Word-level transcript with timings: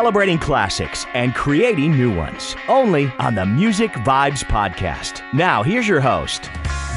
celebrating 0.00 0.38
classics 0.38 1.04
and 1.12 1.34
creating 1.34 1.92
new 1.92 2.10
ones. 2.10 2.56
Only 2.68 3.12
on 3.18 3.34
the 3.34 3.44
Music 3.44 3.90
Vibes 3.90 4.42
Podcast. 4.42 5.20
Now, 5.34 5.62
here's 5.62 5.86
your 5.86 6.00
host, 6.00 6.44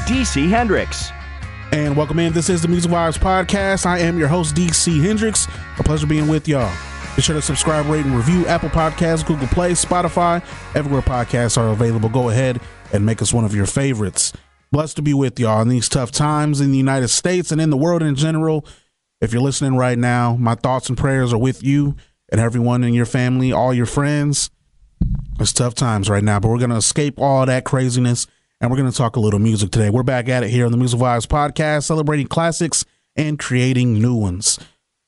DC 0.06 0.48
Hendricks. 0.48 1.10
And 1.70 1.98
welcome 1.98 2.18
in. 2.18 2.32
This 2.32 2.48
is 2.48 2.62
the 2.62 2.68
Music 2.68 2.90
Vibes 2.90 3.18
Podcast. 3.18 3.84
I 3.84 3.98
am 3.98 4.18
your 4.18 4.28
host, 4.28 4.54
DC 4.54 5.02
Hendricks. 5.02 5.46
A 5.78 5.82
pleasure 5.82 6.06
being 6.06 6.28
with 6.28 6.48
y'all. 6.48 6.74
Be 7.14 7.20
sure 7.20 7.34
to 7.34 7.42
subscribe, 7.42 7.84
rate, 7.88 8.06
and 8.06 8.16
review 8.16 8.46
Apple 8.46 8.70
Podcasts, 8.70 9.26
Google 9.26 9.48
Play, 9.48 9.72
Spotify, 9.72 10.42
everywhere 10.74 11.02
podcasts 11.02 11.58
are 11.58 11.68
available. 11.68 12.08
Go 12.08 12.30
ahead 12.30 12.58
and 12.94 13.04
make 13.04 13.20
us 13.20 13.34
one 13.34 13.44
of 13.44 13.54
your 13.54 13.66
favorites. 13.66 14.32
Blessed 14.72 14.96
to 14.96 15.02
be 15.02 15.12
with 15.12 15.38
y'all 15.38 15.60
in 15.60 15.68
these 15.68 15.90
tough 15.90 16.10
times 16.10 16.58
in 16.58 16.70
the 16.70 16.78
United 16.78 17.08
States 17.08 17.52
and 17.52 17.60
in 17.60 17.68
the 17.68 17.76
world 17.76 18.02
in 18.02 18.14
general. 18.14 18.64
If 19.20 19.34
you're 19.34 19.42
listening 19.42 19.76
right 19.76 19.98
now, 19.98 20.36
my 20.36 20.54
thoughts 20.54 20.88
and 20.88 20.96
prayers 20.96 21.34
are 21.34 21.38
with 21.38 21.62
you 21.62 21.96
and 22.34 22.40
everyone 22.40 22.82
in 22.82 22.92
your 22.92 23.06
family, 23.06 23.52
all 23.52 23.72
your 23.72 23.86
friends. 23.86 24.50
It's 25.38 25.52
tough 25.52 25.76
times 25.76 26.10
right 26.10 26.24
now, 26.24 26.40
but 26.40 26.48
we're 26.48 26.58
going 26.58 26.70
to 26.70 26.76
escape 26.76 27.20
all 27.20 27.46
that 27.46 27.64
craziness 27.64 28.26
and 28.60 28.72
we're 28.72 28.76
going 28.76 28.90
to 28.90 28.96
talk 28.96 29.14
a 29.14 29.20
little 29.20 29.38
music 29.38 29.70
today. 29.70 29.88
We're 29.88 30.02
back 30.02 30.28
at 30.28 30.42
it 30.42 30.50
here 30.50 30.66
on 30.66 30.72
the 30.72 30.76
Music 30.76 30.98
Vibes 30.98 31.28
podcast, 31.28 31.84
celebrating 31.84 32.26
classics 32.26 32.84
and 33.14 33.38
creating 33.38 34.02
new 34.02 34.16
ones. 34.16 34.58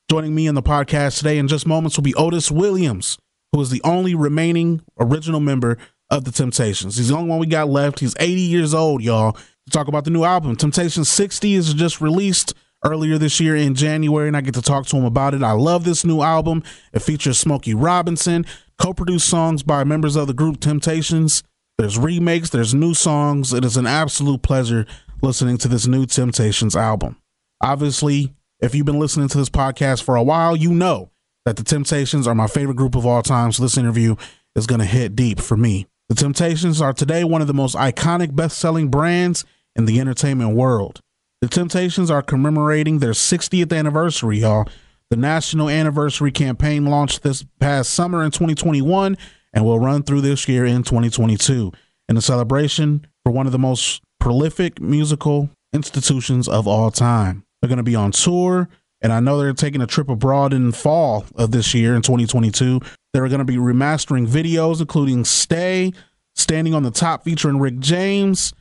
Joining 0.09 0.33
me 0.35 0.47
in 0.47 0.55
the 0.55 0.63
podcast 0.63 1.17
today 1.17 1.37
in 1.37 1.49
just 1.49 1.67
moments 1.67 1.97
will 1.97 2.03
be 2.05 2.15
Otis 2.15 2.49
Williams, 2.49 3.17
who 3.51 3.59
is 3.59 3.71
the 3.71 3.81
only 3.83 4.15
remaining 4.15 4.81
original 4.97 5.41
member 5.41 5.77
of 6.09 6.23
the 6.23 6.31
Temptations. 6.31 6.95
He's 6.95 7.09
the 7.09 7.17
only 7.17 7.29
one 7.29 7.39
we 7.39 7.47
got 7.47 7.67
left. 7.67 7.99
He's 7.99 8.15
80 8.21 8.39
years 8.39 8.73
old, 8.73 9.03
y'all. 9.03 9.33
To 9.33 9.71
talk 9.71 9.89
about 9.89 10.05
the 10.05 10.11
new 10.11 10.23
album, 10.23 10.55
Temptation 10.55 11.03
60 11.03 11.55
is 11.55 11.73
just 11.73 11.99
released 11.99 12.53
earlier 12.83 13.17
this 13.17 13.39
year 13.39 13.55
in 13.55 13.75
January, 13.75 14.27
and 14.27 14.37
I 14.37 14.41
get 14.41 14.53
to 14.55 14.61
talk 14.61 14.85
to 14.87 14.97
him 14.97 15.05
about 15.05 15.33
it. 15.33 15.43
I 15.43 15.53
love 15.53 15.83
this 15.83 16.05
new 16.05 16.21
album. 16.21 16.63
It 16.93 17.01
features 17.01 17.37
Smokey 17.37 17.73
Robinson, 17.73 18.45
co-produced 18.77 19.27
songs 19.27 19.63
by 19.63 19.83
members 19.83 20.15
of 20.15 20.27
the 20.27 20.33
group 20.33 20.59
Temptations. 20.59 21.43
There's 21.77 21.97
remakes, 21.97 22.49
there's 22.49 22.73
new 22.73 22.93
songs. 22.93 23.53
It 23.53 23.63
is 23.63 23.77
an 23.77 23.87
absolute 23.87 24.41
pleasure 24.41 24.85
listening 25.21 25.57
to 25.59 25.67
this 25.67 25.87
new 25.87 26.05
Temptations 26.05 26.75
album. 26.75 27.17
Obviously, 27.61 28.33
if 28.59 28.73
you've 28.73 28.85
been 28.85 28.99
listening 28.99 29.27
to 29.29 29.37
this 29.37 29.49
podcast 29.49 30.03
for 30.03 30.15
a 30.15 30.23
while, 30.23 30.55
you 30.55 30.71
know 30.71 31.11
that 31.45 31.57
the 31.57 31.63
Temptations 31.63 32.27
are 32.27 32.35
my 32.35 32.47
favorite 32.47 32.77
group 32.77 32.95
of 32.95 33.05
all 33.05 33.21
time. 33.21 33.51
So 33.51 33.63
this 33.63 33.77
interview 33.77 34.15
is 34.55 34.67
going 34.67 34.79
to 34.79 34.85
hit 34.85 35.15
deep 35.15 35.39
for 35.39 35.55
me. 35.55 35.87
The 36.09 36.15
Temptations 36.15 36.81
are 36.81 36.93
today 36.93 37.23
one 37.23 37.41
of 37.41 37.47
the 37.47 37.53
most 37.53 37.75
iconic 37.75 38.35
best 38.35 38.57
selling 38.57 38.89
brands 38.89 39.45
in 39.75 39.85
the 39.85 39.99
entertainment 39.99 40.55
world. 40.55 41.01
The 41.39 41.47
Temptations 41.47 42.09
are 42.09 42.23
commemorating 42.23 42.97
their 42.97 43.11
60th 43.11 43.71
anniversary, 43.71 44.39
y'all. 44.39 44.67
The 45.11 45.15
national 45.15 45.69
anniversary 45.69 46.31
campaign 46.31 46.85
launched 46.87 47.21
this 47.21 47.45
past 47.59 47.91
summer 47.91 48.23
in 48.23 48.31
2021 48.31 49.15
and 49.53 49.63
will 49.63 49.79
run 49.79 50.01
through 50.01 50.21
this 50.21 50.47
year 50.47 50.65
in 50.65 50.81
2022 50.81 51.71
in 52.09 52.17
a 52.17 52.21
celebration 52.21 53.05
for 53.23 53.31
one 53.31 53.45
of 53.45 53.51
the 53.51 53.59
most 53.59 54.01
prolific 54.19 54.81
musical 54.81 55.51
institutions 55.73 56.47
of 56.47 56.67
all 56.67 56.89
time. 56.89 57.45
They're 57.61 57.69
going 57.69 57.77
to 57.77 57.83
be 57.83 57.95
on 57.95 58.13
tour, 58.13 58.67
and 59.01 59.13
I 59.13 59.19
know 59.19 59.37
they're 59.37 59.53
taking 59.53 59.81
a 59.81 59.87
trip 59.87 60.09
abroad 60.09 60.53
in 60.53 60.71
fall 60.71 61.23
of 61.35 61.51
this 61.51 61.71
year 61.75 61.95
in 61.95 62.01
2022. 62.01 62.79
They're 63.13 63.27
going 63.27 63.37
to 63.37 63.45
be 63.45 63.57
remastering 63.57 64.27
videos, 64.27 64.81
including 64.81 65.23
Stay, 65.23 65.93
Standing 66.35 66.73
on 66.73 66.81
the 66.81 66.91
Top 66.91 67.23
featuring 67.23 67.59
Rick 67.59 67.77
James, 67.77 68.53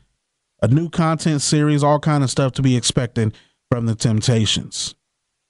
a 0.63 0.69
new 0.69 0.89
content 0.89 1.43
series, 1.43 1.83
all 1.83 1.99
kind 1.99 2.25
of 2.25 2.31
stuff 2.31 2.53
to 2.53 2.63
be 2.63 2.77
expected 2.77 3.35
from 3.71 3.87
the 3.87 3.95
Temptations. 3.95 4.95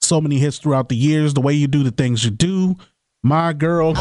So 0.00 0.20
many 0.20 0.38
hits 0.38 0.58
throughout 0.58 0.88
the 0.88 0.96
years, 0.96 1.34
the 1.34 1.40
way 1.40 1.54
you 1.54 1.66
do 1.66 1.82
the 1.82 1.90
things 1.90 2.24
you 2.24 2.30
do, 2.30 2.76
My 3.22 3.52
Girl. 3.52 3.94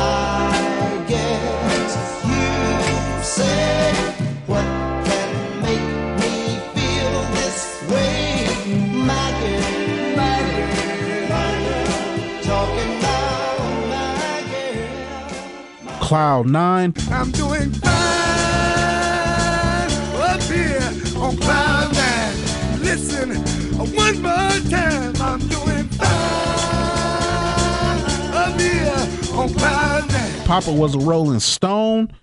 Cloud 16.01 16.47
Nine. 16.47 16.93
I'm 17.09 17.31
doing 17.31 17.71
fine 17.71 18.14
on 21.25 21.37
Cloud 21.37 21.93
Nine. 21.93 22.35
Listen, 22.81 23.29
one 23.95 24.21
more 24.21 24.59
time. 24.69 25.13
I'm 25.19 25.39
doing 25.39 25.87
fine 25.89 26.09
up 28.31 28.59
here 28.59 28.93
on 29.33 29.49
Cloud 29.53 30.11
Nine. 30.11 30.45
Papa 30.45 30.71
was 30.71 30.93
a 30.93 30.99
Rolling 30.99 31.39
Stone. 31.39 32.13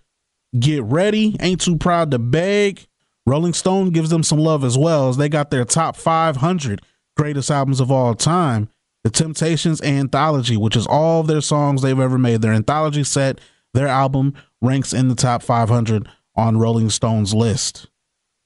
Get 0.57 0.85
ready. 0.85 1.37
Ain't 1.41 1.63
too 1.63 1.77
proud 1.77 2.13
to 2.13 2.21
beg. 2.21 2.87
Rolling 3.27 3.55
Stone 3.55 3.91
gives 3.91 4.11
them 4.11 4.23
some 4.23 4.39
love 4.39 4.63
as 4.63 4.79
well 4.79 5.09
as 5.09 5.17
they 5.17 5.29
got 5.29 5.51
their 5.51 5.65
top 5.65 5.97
500 5.97 6.81
greatest 7.17 7.51
albums 7.51 7.81
of 7.81 7.91
all 7.91 8.15
time. 8.15 8.69
The 9.03 9.11
Temptations 9.11 9.83
Anthology, 9.83 10.57
which 10.57 10.77
is 10.77 10.87
all 10.87 11.25
their 11.25 11.41
songs 11.41 11.83
they've 11.83 11.99
ever 11.99 12.19
made. 12.19 12.41
Their 12.41 12.53
anthology 12.53 13.03
set 13.03 13.41
their 13.75 13.89
album 13.89 14.35
ranks 14.61 14.93
in 14.93 15.09
the 15.09 15.17
top 15.17 15.43
500 15.43 16.09
on 16.37 16.59
Rolling 16.59 16.89
Stone's 16.89 17.35
list. 17.35 17.89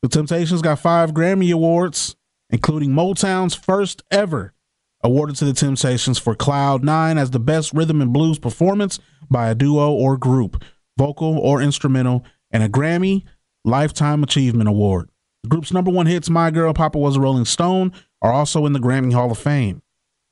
The 0.07 0.19
Temptations 0.19 0.63
got 0.63 0.79
five 0.79 1.11
Grammy 1.11 1.53
Awards, 1.53 2.15
including 2.49 2.91
Motown's 2.91 3.57
first 3.57 4.05
ever 4.09 4.55
awarded 5.03 5.35
to 5.35 5.45
the 5.45 5.53
Temptations 5.53 6.17
for 6.17 6.37
Cloud 6.37 6.85
Nine 6.85 7.19
as 7.19 7.33
the 7.33 7.41
best 7.41 7.73
rhythm 7.73 8.01
and 8.01 8.13
blues 8.13 8.39
performance 8.39 9.01
by 9.29 9.51
a 9.51 9.55
duo 9.57 9.91
or 9.91 10.17
group, 10.17 10.63
vocal 10.97 11.37
or 11.37 11.61
instrumental, 11.61 12.25
and 12.53 12.63
a 12.63 12.69
Grammy 12.69 13.25
Lifetime 13.65 14.23
Achievement 14.23 14.69
Award. 14.69 15.11
The 15.43 15.49
group's 15.49 15.73
number 15.73 15.91
one 15.91 16.07
hits, 16.07 16.31
My 16.31 16.53
Girl, 16.53 16.73
Papa 16.73 16.99
Was 16.99 17.17
a 17.17 17.21
Rolling 17.21 17.45
Stone, 17.45 17.93
are 18.23 18.33
also 18.33 18.65
in 18.65 18.75
the 18.75 18.79
Grammy 18.79 19.13
Hall 19.13 19.33
of 19.33 19.39
Fame. 19.39 19.83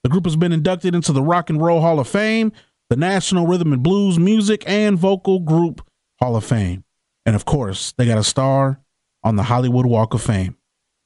The 0.04 0.08
group 0.08 0.24
has 0.24 0.36
been 0.36 0.52
inducted 0.52 0.94
into 0.94 1.12
the 1.12 1.20
Rock 1.20 1.50
and 1.50 1.60
Roll 1.60 1.80
Hall 1.80 1.98
of 1.98 2.06
Fame, 2.06 2.52
the 2.90 2.96
National 2.96 3.48
Rhythm 3.48 3.72
and 3.72 3.82
Blues 3.82 4.20
Music 4.20 4.62
and 4.68 4.96
Vocal 4.96 5.40
Group 5.40 5.84
Hall 6.20 6.36
of 6.36 6.44
Fame. 6.44 6.84
And 7.26 7.34
of 7.34 7.44
course, 7.44 7.92
they 7.98 8.06
got 8.06 8.18
a 8.18 8.22
star 8.22 8.78
on 9.24 9.36
the 9.36 9.44
Hollywood 9.44 9.86
Walk 9.86 10.14
of 10.14 10.22
Fame. 10.22 10.56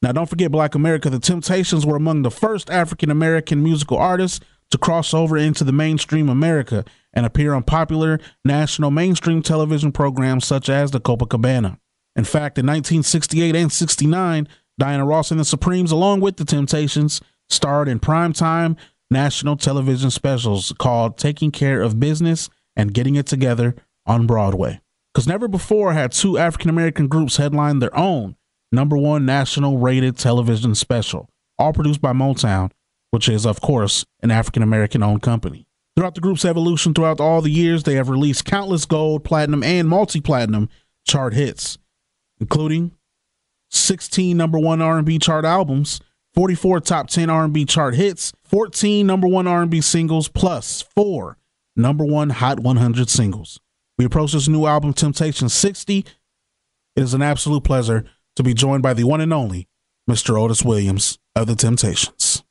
Now, 0.02 0.12
don't 0.12 0.28
forget 0.28 0.52
Black 0.52 0.74
America. 0.74 1.08
The 1.08 1.18
Temptations 1.18 1.86
were 1.86 1.96
among 1.96 2.22
the 2.22 2.30
first 2.30 2.70
African 2.70 3.10
American 3.10 3.62
musical 3.62 3.96
artists 3.96 4.40
to 4.70 4.78
cross 4.78 5.14
over 5.14 5.36
into 5.36 5.64
the 5.64 5.72
mainstream 5.72 6.28
America 6.28 6.84
and 7.14 7.24
appear 7.24 7.54
on 7.54 7.62
popular 7.62 8.20
national 8.44 8.90
mainstream 8.90 9.42
television 9.42 9.90
programs 9.92 10.44
such 10.44 10.68
as 10.68 10.90
the 10.90 11.00
Copacabana. 11.00 11.78
In 12.14 12.24
fact, 12.24 12.58
in 12.58 12.66
1968 12.66 13.56
and 13.56 13.72
69, 13.72 14.48
Diana 14.78 15.04
Ross 15.04 15.30
and 15.30 15.40
the 15.40 15.44
Supremes, 15.44 15.90
along 15.90 16.20
with 16.20 16.36
the 16.36 16.44
Temptations, 16.44 17.20
starred 17.48 17.88
in 17.88 17.98
primetime 17.98 18.76
national 19.10 19.56
television 19.56 20.10
specials 20.10 20.72
called 20.78 21.16
Taking 21.16 21.50
Care 21.50 21.80
of 21.80 21.98
Business 21.98 22.48
and 22.76 22.92
Getting 22.92 23.14
It 23.14 23.26
Together 23.26 23.74
on 24.06 24.26
Broadway. 24.26 24.80
Because 25.12 25.26
never 25.26 25.48
before 25.48 25.92
had 25.92 26.12
two 26.12 26.38
African 26.38 26.70
American 26.70 27.08
groups 27.08 27.36
headlined 27.36 27.82
their 27.82 27.96
own 27.96 28.36
number 28.70 28.96
one 28.96 29.24
national 29.24 29.78
rated 29.78 30.16
television 30.16 30.74
special, 30.74 31.28
all 31.58 31.72
produced 31.72 32.00
by 32.00 32.12
Motown, 32.12 32.70
which 33.10 33.28
is, 33.28 33.46
of 33.46 33.60
course, 33.60 34.04
an 34.22 34.30
African 34.30 34.62
American 34.62 35.02
owned 35.02 35.22
company. 35.22 35.66
Throughout 35.96 36.14
the 36.14 36.20
group's 36.20 36.44
evolution 36.44 36.94
throughout 36.94 37.20
all 37.20 37.42
the 37.42 37.50
years, 37.50 37.82
they 37.82 37.94
have 37.94 38.08
released 38.08 38.44
countless 38.44 38.84
gold, 38.84 39.24
platinum, 39.24 39.64
and 39.64 39.88
multi 39.88 40.20
platinum 40.20 40.68
chart 41.06 41.34
hits, 41.34 41.78
including 42.38 42.92
16 43.70 44.36
number 44.36 44.58
one 44.58 44.80
R&B 44.80 45.18
chart 45.18 45.44
albums, 45.44 46.00
44 46.34 46.80
top 46.80 47.08
10 47.08 47.28
R&B 47.28 47.64
chart 47.64 47.96
hits, 47.96 48.32
14 48.44 49.06
number 49.06 49.26
1 49.26 49.46
R&B 49.46 49.80
singles 49.80 50.28
plus 50.28 50.82
4 50.82 51.36
number 51.74 52.04
1 52.04 52.30
Hot 52.30 52.60
100 52.60 53.08
singles. 53.08 53.58
We 53.98 54.04
approach 54.04 54.32
this 54.32 54.46
new 54.46 54.64
album 54.64 54.92
Temptation 54.92 55.48
60. 55.48 55.98
It 55.98 57.02
is 57.02 57.14
an 57.14 57.22
absolute 57.22 57.64
pleasure 57.64 58.04
to 58.36 58.44
be 58.44 58.54
joined 58.54 58.80
by 58.80 58.94
the 58.94 59.02
one 59.02 59.20
and 59.20 59.32
only 59.32 59.66
Mr. 60.08 60.40
Otis 60.40 60.62
Williams 60.64 61.18
of 61.34 61.48
the 61.48 61.56
Temptations. 61.56 62.44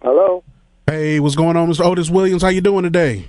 Hello. 0.00 0.44
Hey, 0.86 1.18
what's 1.18 1.34
going 1.34 1.56
on, 1.56 1.68
Mr. 1.68 1.84
Otis 1.84 2.10
Williams? 2.10 2.42
How 2.42 2.48
you 2.48 2.60
doing 2.60 2.84
today? 2.84 3.26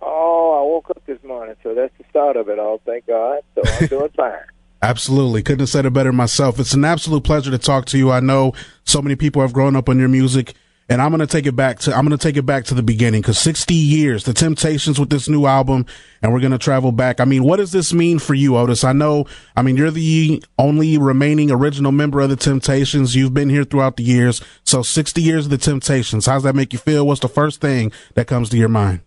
Oh, 0.00 0.58
I 0.58 0.62
woke 0.62 0.88
up 0.88 1.04
this 1.04 1.22
morning, 1.22 1.54
so 1.62 1.74
that's 1.74 1.92
the 1.98 2.04
start 2.08 2.38
of 2.38 2.48
it 2.48 2.58
all. 2.58 2.80
Thank 2.86 3.06
God. 3.06 3.42
So 3.54 3.62
I'm 3.66 3.86
doing 3.88 4.10
fine. 4.16 4.38
Absolutely. 4.80 5.42
Couldn't 5.42 5.60
have 5.60 5.68
said 5.68 5.84
it 5.84 5.92
better 5.92 6.12
myself. 6.12 6.58
It's 6.58 6.72
an 6.72 6.86
absolute 6.86 7.24
pleasure 7.24 7.50
to 7.50 7.58
talk 7.58 7.84
to 7.86 7.98
you. 7.98 8.10
I 8.10 8.20
know 8.20 8.54
so 8.84 9.02
many 9.02 9.16
people 9.16 9.42
have 9.42 9.52
grown 9.52 9.76
up 9.76 9.90
on 9.90 9.98
your 9.98 10.08
music 10.08 10.54
and 10.88 11.00
I'm 11.00 11.16
to 11.18 11.26
take 11.26 11.46
it 11.46 11.56
back 11.56 11.78
to, 11.80 11.94
I'm 11.94 12.08
to 12.08 12.18
take 12.18 12.36
it 12.36 12.44
back 12.44 12.64
to 12.66 12.74
the 12.74 12.82
beginning 12.82 13.22
because 13.22 13.38
60 13.38 13.74
years, 13.74 14.24
the 14.24 14.32
Temptations 14.32 14.98
with 14.98 15.10
this 15.10 15.28
new 15.28 15.46
album, 15.46 15.86
and 16.22 16.32
we're 16.32 16.40
to 16.40 16.58
travel 16.58 16.92
back. 16.92 17.20
I 17.20 17.24
mean, 17.24 17.44
what 17.44 17.56
does 17.56 17.72
this 17.72 17.92
mean 17.92 18.18
for 18.18 18.34
you, 18.34 18.56
Otis? 18.56 18.84
I 18.84 18.92
know, 18.92 19.26
I 19.56 19.62
mean, 19.62 19.76
you're 19.76 19.90
the 19.90 20.42
only 20.58 20.98
remaining 20.98 21.50
original 21.50 21.92
member 21.92 22.20
of 22.20 22.30
the 22.30 22.36
Temptations. 22.36 23.14
You've 23.16 23.34
been 23.34 23.48
here 23.48 23.64
throughout 23.64 23.96
the 23.96 24.04
years. 24.04 24.42
So 24.64 24.82
60 24.82 25.22
years 25.22 25.46
of 25.46 25.50
the 25.50 25.58
Temptations. 25.58 26.26
How's 26.26 26.42
that 26.42 26.54
make 26.54 26.72
you 26.72 26.78
feel? 26.78 27.06
What's 27.06 27.20
the 27.20 27.28
first 27.28 27.60
thing 27.60 27.92
that 28.14 28.26
comes 28.26 28.50
to 28.50 28.56
your 28.56 28.68
mind? 28.68 29.00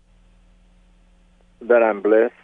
that 1.68 1.82
I'm 1.82 2.02
blessed. 2.02 2.34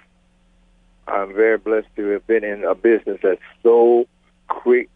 I'm 1.07 1.35
very 1.35 1.59
blessed 1.59 1.89
to 1.97 2.09
have 2.11 2.27
been 2.27 2.45
in 2.45 2.65
a 2.65 2.75
business 2.75 3.19
that's 3.23 3.41
so 3.63 4.07
quick, 4.49 4.89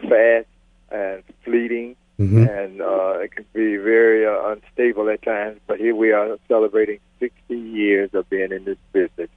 fast, 0.00 0.48
and 0.90 1.22
fleeting, 1.44 1.96
Mhm. 2.22 2.64
and 2.64 2.80
uh, 2.80 3.18
it 3.20 3.32
can 3.32 3.44
be 3.52 3.76
very 3.76 4.26
uh, 4.26 4.50
unstable 4.52 5.08
at 5.10 5.22
times. 5.22 5.58
But 5.66 5.78
here 5.78 5.94
we 5.94 6.12
are 6.12 6.38
celebrating 6.48 6.98
60 7.20 7.54
years 7.56 8.10
of 8.14 8.28
being 8.30 8.52
in 8.52 8.64
this 8.64 8.78
business. 8.92 9.28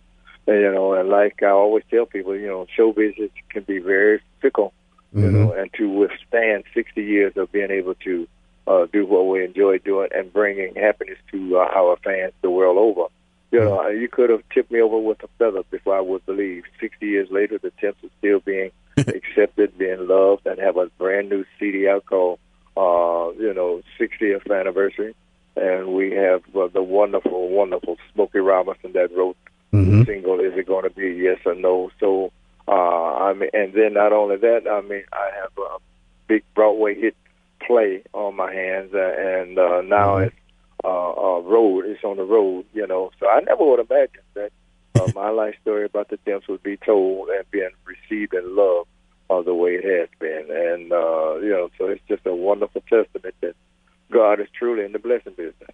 And, 0.48 0.62
you 0.62 0.72
know, 0.72 0.94
and 0.94 1.10
like 1.10 1.42
I 1.42 1.50
always 1.50 1.84
tell 1.90 2.06
people, 2.06 2.36
you 2.36 2.48
know, 2.48 2.68
show 2.76 2.92
business 2.92 3.32
can 3.50 3.64
be 3.64 3.80
very 3.80 4.22
fickle, 4.42 4.74
you 5.14 5.32
know, 5.32 5.52
and 5.54 5.72
to 5.74 5.90
withstand 5.90 6.66
60 6.74 7.04
years 7.04 7.34
of 7.38 7.52
being 7.52 7.72
able 7.72 7.96
to 7.96 8.28
uh, 8.68 8.86
do 8.92 9.06
what 9.06 9.28
we 9.28 9.44
enjoy 9.44 9.78
doing 9.80 10.10
and 10.14 10.32
bringing 10.34 10.76
happiness 10.76 11.18
to 11.32 11.58
uh, 11.58 11.68
our 11.76 11.98
fans 12.04 12.34
the 12.42 12.50
world 12.50 12.78
over. 12.78 13.08
You 13.52 13.60
know, 13.62 13.88
you 13.88 14.08
could 14.10 14.30
have 14.30 14.44
tipped 14.54 14.72
me 14.72 14.82
over 14.82 14.98
with 15.00 15.24
a 15.24 15.28
feather 15.40 15.64
before 15.72 15.96
I 15.96 16.02
would 16.02 16.26
believe. 16.26 16.64
60 16.80 17.06
years 17.06 17.30
later, 17.32 17.58
the 17.58 17.72
temps 17.80 18.04
are 18.04 18.10
still 18.20 18.40
being 18.40 18.72
accepted, 18.98 19.78
being 19.78 20.08
loved, 20.08 20.46
and 20.46 20.60
have 20.60 20.78
a 20.78 20.88
brand 20.98 21.30
new 21.30 21.46
CD 21.60 21.88
out 21.88 22.06
called, 22.06 22.40
uh, 22.78 23.32
you 23.38 23.54
know, 23.54 23.82
60th 24.00 24.50
anniversary. 24.52 25.16
And 25.56 25.94
we 25.94 26.12
have 26.12 26.44
uh, 26.56 26.68
the 26.68 26.84
wonderful, 26.84 27.50
wonderful 27.50 27.98
Smokey 28.14 28.40
Robinson 28.40 28.92
that 28.94 29.16
wrote 29.16 29.38
Mhm. 29.74 30.00
the 30.00 30.06
single. 30.06 30.40
Is 30.40 30.54
it 30.58 30.68
going 30.68 30.84
to 30.84 30.90
be 30.90 31.10
yes 31.12 31.40
or 31.46 31.56
no? 31.56 31.92
So, 32.00 32.32
uh, 32.68 32.72
I 32.72 33.34
mean, 33.34 33.50
and 33.54 33.74
then 33.74 33.94
not 33.94 34.14
only 34.14 34.38
that, 34.38 34.68
I 34.70 34.82
mean, 34.82 35.04
I 35.14 35.30
have 35.42 35.52
a 35.58 35.78
big 36.28 36.44
Broadway 36.54 36.96
hit 36.96 37.16
play 37.66 38.04
on 38.14 38.36
my 38.36 38.54
hands, 38.54 38.94
uh, 38.94 39.00
and 39.00 39.58
uh, 39.58 39.82
now 39.82 40.18
it's 40.18 40.36
uh, 40.84 41.12
uh, 41.12 41.40
road. 41.42 41.86
It's 41.86 42.04
on 42.04 42.18
the 42.18 42.24
road, 42.24 42.66
you 42.74 42.86
know. 42.86 43.12
So 43.20 43.28
I 43.30 43.40
never 43.42 43.66
would 43.66 43.80
imagine 43.80 44.22
that 44.36 44.52
uh, 45.00 45.08
my 45.16 45.30
life 45.30 45.56
story 45.62 45.86
about 45.86 46.10
the 46.10 46.18
Temps 46.18 46.48
would 46.48 46.64
be 46.64 46.78
told 46.78 47.30
and 47.30 47.50
being 47.52 47.70
received 47.86 48.34
and 48.34 48.56
loved 48.56 48.90
uh, 49.30 49.42
the 49.42 49.54
way 49.54 49.72
it 49.72 49.84
has 49.84 50.10
been. 50.20 50.48
And 50.50 50.92
uh, 50.92 51.36
you 51.38 51.50
know, 51.50 51.70
so 51.78 51.88
it's 51.88 52.02
just 52.08 52.26
a 52.26 52.36
wonderful 52.36 52.82
testament 52.82 53.36
that 53.42 53.56
God 54.12 54.40
is 54.40 54.48
truly 54.58 54.86
in 54.86 54.92
the 54.92 55.00
blessing 55.00 55.34
business. 55.34 55.72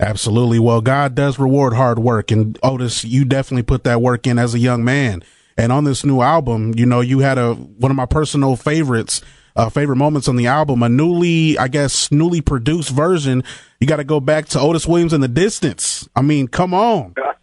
Absolutely. 0.00 0.58
Well, 0.58 0.80
God 0.80 1.14
does 1.14 1.38
reward 1.38 1.74
hard 1.74 1.98
work. 1.98 2.32
And 2.32 2.58
Otis, 2.62 3.04
you 3.04 3.24
definitely 3.24 3.62
put 3.62 3.84
that 3.84 4.02
work 4.02 4.26
in 4.26 4.38
as 4.38 4.52
a 4.52 4.58
young 4.58 4.84
man. 4.84 5.22
And 5.56 5.70
on 5.70 5.84
this 5.84 6.04
new 6.04 6.22
album, 6.22 6.74
you 6.76 6.86
know, 6.86 7.00
you 7.00 7.20
had 7.20 7.38
a, 7.38 7.54
one 7.54 7.90
of 7.90 7.96
my 7.96 8.06
personal 8.06 8.56
favorites, 8.56 9.20
uh, 9.54 9.68
favorite 9.68 9.96
moments 9.96 10.26
on 10.26 10.36
the 10.36 10.46
album, 10.46 10.82
a 10.82 10.88
newly, 10.88 11.56
I 11.56 11.68
guess, 11.68 12.10
newly 12.10 12.40
produced 12.40 12.90
version. 12.90 13.44
You 13.78 13.86
got 13.86 13.96
to 13.96 14.04
go 14.04 14.18
back 14.18 14.46
to 14.48 14.60
Otis 14.60 14.88
Williams 14.88 15.12
in 15.12 15.20
the 15.20 15.28
Distants. 15.28 16.08
I 16.16 16.22
mean, 16.22 16.48
come 16.48 16.74
on. 16.74 17.14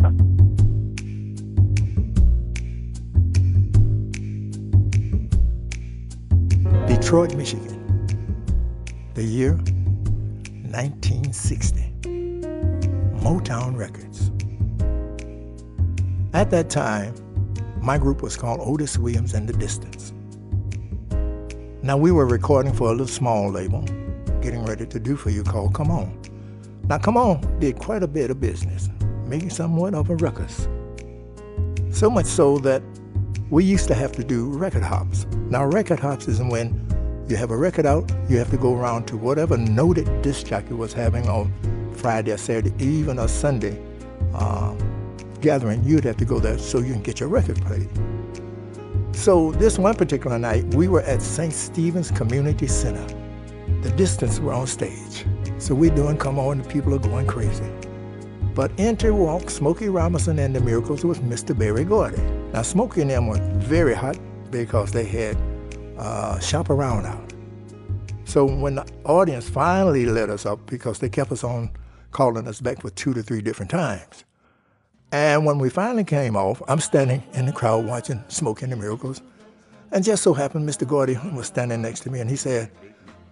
Detroit, 7.09 7.33
Michigan. 7.33 8.05
The 9.15 9.23
year 9.23 9.53
1960. 9.53 11.81
Motown 13.23 13.75
Records. 13.75 14.29
At 16.35 16.51
that 16.51 16.69
time, 16.69 17.15
my 17.81 17.97
group 17.97 18.21
was 18.21 18.37
called 18.37 18.59
Otis 18.61 18.99
Williams 18.99 19.33
and 19.33 19.49
the 19.49 19.53
Distants. 19.53 20.13
Now 21.81 21.97
we 21.97 22.11
were 22.11 22.27
recording 22.27 22.73
for 22.73 22.89
a 22.89 22.91
little 22.91 23.07
small 23.07 23.49
label, 23.49 23.81
getting 24.39 24.63
ready 24.63 24.85
to 24.85 24.99
do 24.99 25.15
for 25.15 25.31
you 25.31 25.41
called 25.41 25.73
Come 25.73 25.89
On. 25.89 26.15
Now 26.89 26.99
Come 26.99 27.17
On 27.17 27.41
did 27.59 27.79
quite 27.79 28.03
a 28.03 28.07
bit 28.07 28.29
of 28.29 28.39
business, 28.39 28.87
making 29.25 29.49
somewhat 29.49 29.95
of 29.95 30.11
a 30.11 30.15
ruckus. 30.17 30.67
So 31.89 32.11
much 32.11 32.27
so 32.27 32.59
that 32.59 32.83
we 33.49 33.63
used 33.63 33.87
to 33.87 33.95
have 33.95 34.11
to 34.11 34.23
do 34.23 34.51
record 34.51 34.83
hops. 34.83 35.25
Now, 35.49 35.65
record 35.65 35.99
hops 35.99 36.27
is 36.27 36.39
when 36.39 36.87
you 37.29 37.35
have 37.37 37.51
a 37.51 37.57
record 37.57 37.85
out, 37.85 38.11
you 38.27 38.37
have 38.39 38.49
to 38.49 38.57
go 38.57 38.75
around 38.75 39.05
to 39.05 39.15
whatever 39.15 39.55
noted 39.55 40.23
disc 40.23 40.47
jockey 40.47 40.73
was 40.73 40.93
having 40.93 41.29
on 41.29 41.53
Friday 41.93 42.31
or 42.31 42.37
Saturday, 42.37 42.73
even 42.83 43.19
a 43.19 43.27
Sunday 43.27 43.79
uh, 44.33 44.73
gathering. 45.39 45.83
You'd 45.83 46.05
have 46.05 46.17
to 46.17 46.25
go 46.25 46.39
there 46.39 46.57
so 46.57 46.79
you 46.79 46.93
can 46.93 47.03
get 47.03 47.19
your 47.19 47.29
record 47.29 47.61
played. 47.61 47.87
So 49.11 49.51
this 49.51 49.77
one 49.77 49.93
particular 49.93 50.39
night, 50.39 50.65
we 50.73 50.87
were 50.87 51.01
at 51.01 51.21
St. 51.21 51.53
Stephen's 51.53 52.09
Community 52.09 52.65
Center. 52.65 53.05
The 53.83 53.91
Distants 53.91 54.39
were 54.39 54.53
on 54.53 54.65
stage. 54.65 55.25
So 55.59 55.75
we're 55.75 55.93
doing 55.93 56.17
Come 56.17 56.39
On, 56.39 56.57
the 56.57 56.67
people 56.67 56.95
are 56.95 56.99
going 56.99 57.27
crazy. 57.27 57.69
But 58.55 58.71
enter 58.79 59.13
walked 59.13 59.51
Smokey 59.51 59.89
Robinson 59.89 60.39
and 60.39 60.55
the 60.55 60.61
Miracles 60.61 61.05
with 61.05 61.21
Mr. 61.21 61.55
Berry 61.55 61.83
Gordy. 61.83 62.21
Now, 62.53 62.63
Smokey 62.63 63.01
and 63.01 63.11
them 63.11 63.27
were 63.27 63.39
very 63.59 63.93
hot 63.93 64.17
because 64.51 64.91
they 64.91 65.05
had 65.05 65.37
uh, 65.99 66.39
Shop 66.39 66.69
Around 66.69 67.05
out. 67.05 67.33
So 68.25 68.45
when 68.45 68.75
the 68.75 68.87
audience 69.05 69.49
finally 69.49 70.05
let 70.05 70.29
us 70.29 70.45
up, 70.45 70.65
because 70.67 70.99
they 70.99 71.09
kept 71.09 71.31
us 71.31 71.43
on 71.43 71.71
calling 72.11 72.47
us 72.47 72.61
back 72.61 72.81
for 72.81 72.89
two 72.91 73.13
to 73.13 73.23
three 73.23 73.41
different 73.41 73.71
times. 73.71 74.23
And 75.11 75.45
when 75.45 75.57
we 75.57 75.69
finally 75.69 76.03
came 76.03 76.35
off, 76.35 76.61
I'm 76.67 76.79
standing 76.79 77.23
in 77.33 77.47
the 77.47 77.51
crowd 77.51 77.85
watching 77.85 78.23
Smokey 78.27 78.63
and 78.63 78.71
the 78.71 78.77
Miracles. 78.77 79.21
And 79.91 80.03
just 80.03 80.21
so 80.21 80.33
happened, 80.33 80.69
Mr. 80.69 80.87
Gordy 80.87 81.17
was 81.33 81.47
standing 81.47 81.81
next 81.81 82.01
to 82.01 82.11
me 82.11 82.19
and 82.19 82.29
he 82.29 82.35
said, 82.35 82.71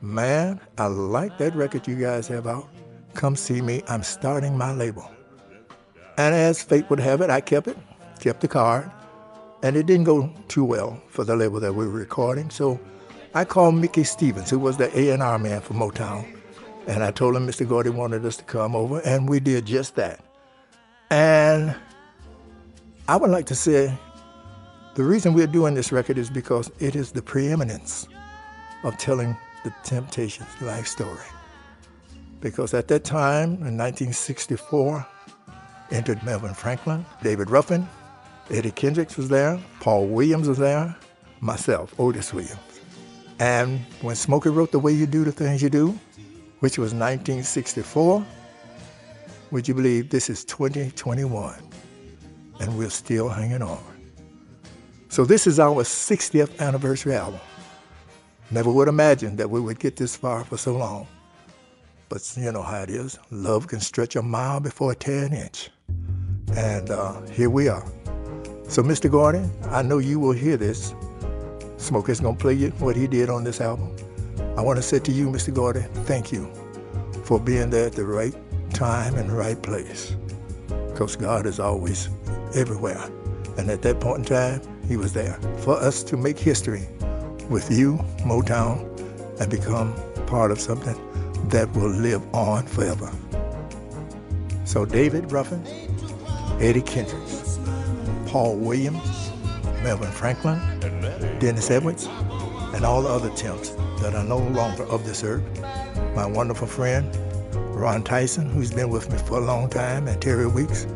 Man, 0.01 0.59
I 0.77 0.87
like 0.87 1.37
that 1.37 1.55
record 1.55 1.87
you 1.87 1.95
guys 1.95 2.27
have 2.27 2.47
out. 2.47 2.67
Come 3.13 3.35
see 3.35 3.61
me. 3.61 3.83
I'm 3.87 4.03
starting 4.03 4.57
my 4.57 4.71
label. 4.71 5.09
And 6.17 6.33
as 6.33 6.63
fate 6.63 6.89
would 6.89 6.99
have 6.99 7.21
it, 7.21 7.29
I 7.29 7.41
kept 7.41 7.67
it, 7.67 7.77
kept 8.19 8.41
the 8.41 8.47
card, 8.47 8.91
and 9.63 9.75
it 9.75 9.86
didn't 9.86 10.06
go 10.06 10.31
too 10.48 10.63
well 10.63 11.01
for 11.09 11.24
the 11.24 11.36
label 11.36 11.59
that 11.59 11.74
we 11.74 11.86
were 11.86 11.92
recording. 11.92 12.50
So 12.50 12.80
I 13.33 13.45
called 13.45 13.75
Mickey 13.75 14.04
Stevens, 14.04 14.50
who 14.50 14.59
was 14.59 14.77
the 14.77 14.89
A&R 14.98 15.39
man 15.39 15.62
for 15.62 15.74
Motown, 15.74 16.25
and 16.88 17.04
I 17.04 17.12
told 17.12 17.36
him 17.36 17.48
Mr. 17.48 17.68
Gordy 17.68 17.89
wanted 17.89 18.25
us 18.25 18.38
to 18.38 18.44
come 18.44 18.75
over, 18.75 19.00
and 19.01 19.27
we 19.27 19.39
did 19.39 19.65
just 19.65 19.95
that. 19.95 20.24
And 21.09 21.75
I 23.07 23.15
would 23.15 23.29
like 23.29 23.46
to 23.48 23.55
say 23.55 23.98
the 24.96 25.03
reason 25.03 25.34
we're 25.34 25.48
doing 25.48 25.74
this 25.74 25.91
record 25.91 26.17
is 26.17 26.29
because 26.29 26.72
it 26.79 26.96
is 26.96 27.12
the 27.12 27.22
preeminence 27.22 28.08
of 28.84 28.98
telling 28.98 29.38
the 29.63 29.74
Temptations' 29.84 30.50
life 30.62 30.88
story. 30.88 31.25
Because 32.39 32.74
at 32.74 32.88
that 32.89 33.03
time, 33.03 33.50
in 33.53 33.77
1964, 33.77 35.05
entered 35.91 36.24
Melvin 36.24 36.53
Franklin, 36.53 37.05
David 37.24 37.50
Ruffin, 37.50 37.88
Eddie 38.50 38.72
Kendricks 38.72 39.18
was 39.18 39.30
there, 39.30 39.60
Paul 39.82 40.08
Williams 40.08 40.48
was 40.48 40.58
there, 40.58 40.96
myself, 41.42 41.94
Otis 42.00 42.34
Williams. 42.34 42.60
And 43.39 43.80
when 44.01 44.16
Smokey 44.16 44.50
wrote 44.50 44.72
The 44.72 44.80
Way 44.80 44.94
You 44.94 45.06
Do 45.06 45.24
the 45.24 45.32
Things 45.32 45.62
You 45.62 45.70
Do, 45.70 46.00
which 46.60 46.77
was 46.77 46.94
1964, 46.94 48.25
would 49.51 49.68
you 49.68 49.74
believe 49.74 50.10
this 50.10 50.30
is 50.30 50.44
2021 50.46 51.56
and 52.60 52.77
we're 52.77 52.89
still 52.89 53.30
hanging 53.30 53.62
on. 53.62 53.84
So 55.10 55.25
this 55.25 55.48
is 55.48 55.60
our 55.60 55.84
60th 55.84 56.60
anniversary 56.60 57.16
album. 57.16 57.39
Never 58.50 58.72
would 58.72 58.88
imagine 58.88 59.36
that 59.38 59.50
we 59.50 59.60
would 59.60 59.80
get 59.80 59.96
this 59.96 60.16
far 60.16 60.44
for 60.44 60.58
so 60.58 60.75
long. 60.75 61.08
But 62.10 62.34
you 62.38 62.51
know 62.51 62.62
how 62.62 62.82
it 62.82 62.89
is. 62.89 63.20
Love 63.32 63.68
can 63.68 63.80
stretch 63.82 64.16
a 64.16 64.22
mile 64.22 64.60
before 64.60 64.94
it 64.94 65.01
tear 65.01 65.25
an 65.25 65.34
inch. 65.34 65.70
And 66.56 66.89
uh, 66.89 67.22
here 67.27 67.50
we 67.50 67.68
are. 67.68 67.86
So, 68.67 68.83
Mr. 68.83 69.09
Gordon, 69.09 69.50
I 69.71 69.81
know 69.81 69.97
you 69.97 70.19
will 70.19 70.33
hear 70.33 70.57
this. 70.57 70.93
Smokey's 71.77 72.19
gonna 72.19 72.38
play 72.38 72.53
you 72.53 72.69
what 72.79 72.95
he 72.95 73.07
did 73.07 73.29
on 73.29 73.43
this 73.43 73.62
album. 73.62 73.95
I 74.57 74.62
want 74.62 74.77
to 74.77 74.83
say 74.83 75.00
to 75.00 75.12
you, 75.12 75.29
Mr. 75.29 75.53
Gordon, 75.53 75.83
thank 76.05 76.31
you 76.31 76.51
for 77.24 77.39
being 77.39 77.69
there 77.69 77.86
at 77.86 77.93
the 77.93 78.05
right 78.05 78.36
time 78.74 79.15
and 79.15 79.29
the 79.29 79.36
right 79.36 79.62
place. 79.62 80.15
Because 80.89 81.15
God 81.15 81.45
is 81.45 81.59
always 81.59 82.09
everywhere. 82.53 83.01
And 83.57 83.69
at 83.69 83.81
that 83.83 84.00
point 84.00 84.19
in 84.19 84.25
time, 84.25 84.62
He 84.88 84.97
was 84.97 85.13
there 85.13 85.39
for 85.59 85.75
us 85.75 86.03
to 86.03 86.17
make 86.17 86.38
history 86.38 86.88
with 87.50 87.71
you, 87.71 87.97
Motown, 88.25 88.86
and 89.39 89.50
become 89.50 89.93
part 90.25 90.51
of 90.51 90.59
something 90.59 90.95
that 91.50 91.71
will 91.74 91.89
live 91.89 92.21
on 92.33 92.65
forever. 92.65 93.12
So 94.65 94.83
David 94.86 95.31
Ruffin, 95.31 95.65
Eddie 96.59 96.81
Kendricks, 96.81 97.47
Paul 98.27 98.57
Williams, 98.57 99.31
Melvin 99.84 100.12
Franklin, 100.12 100.60
Dennis 101.39 101.72
Edwards, 101.72 102.07
and 102.75 102.84
all 102.84 103.01
the 103.01 103.10
other 103.10 103.29
temps 103.31 103.69
that 104.01 104.13
are 104.13 104.24
no 104.24 104.38
longer 104.38 104.84
of 104.84 105.05
this 105.05 105.24
earth. 105.24 105.43
My 106.13 106.25
wonderful 106.25 106.67
friend, 106.67 107.15
Ron 107.53 108.03
Tyson, 108.03 108.50
who's 108.50 108.72
been 108.72 108.89
with 108.89 109.10
me 109.12 109.17
for 109.19 109.38
a 109.38 109.41
long 109.41 109.69
time, 109.69 110.07
and 110.07 110.22
Terry 110.22 110.48
Weeks. 110.48 110.88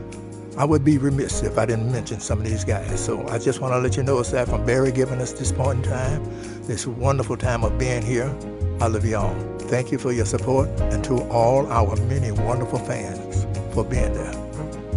I 0.57 0.65
would 0.65 0.83
be 0.83 0.97
remiss 0.97 1.41
if 1.43 1.57
I 1.57 1.65
didn't 1.65 1.89
mention 1.91 2.19
some 2.19 2.39
of 2.39 2.45
these 2.45 2.65
guys. 2.65 2.99
So 2.99 3.25
I 3.29 3.39
just 3.39 3.61
want 3.61 3.73
to 3.73 3.79
let 3.79 3.95
you 3.95 4.03
know 4.03 4.19
aside 4.19 4.49
from 4.49 4.65
Berry 4.65 4.91
giving 4.91 5.21
us 5.21 5.31
this 5.31 5.53
point 5.53 5.85
in 5.85 5.91
time, 5.91 6.23
this 6.63 6.85
wonderful 6.85 7.37
time 7.37 7.63
of 7.63 7.77
being 7.79 8.01
here, 8.01 8.35
I 8.81 8.87
love 8.87 9.05
you 9.05 9.15
all. 9.15 9.33
Thank 9.59 9.91
you 9.93 9.97
for 9.97 10.11
your 10.11 10.25
support 10.25 10.67
and 10.81 11.01
to 11.05 11.21
all 11.29 11.65
our 11.71 11.95
many 12.07 12.31
wonderful 12.31 12.79
fans 12.79 13.45
for 13.73 13.85
being 13.85 14.11
there. 14.13 14.33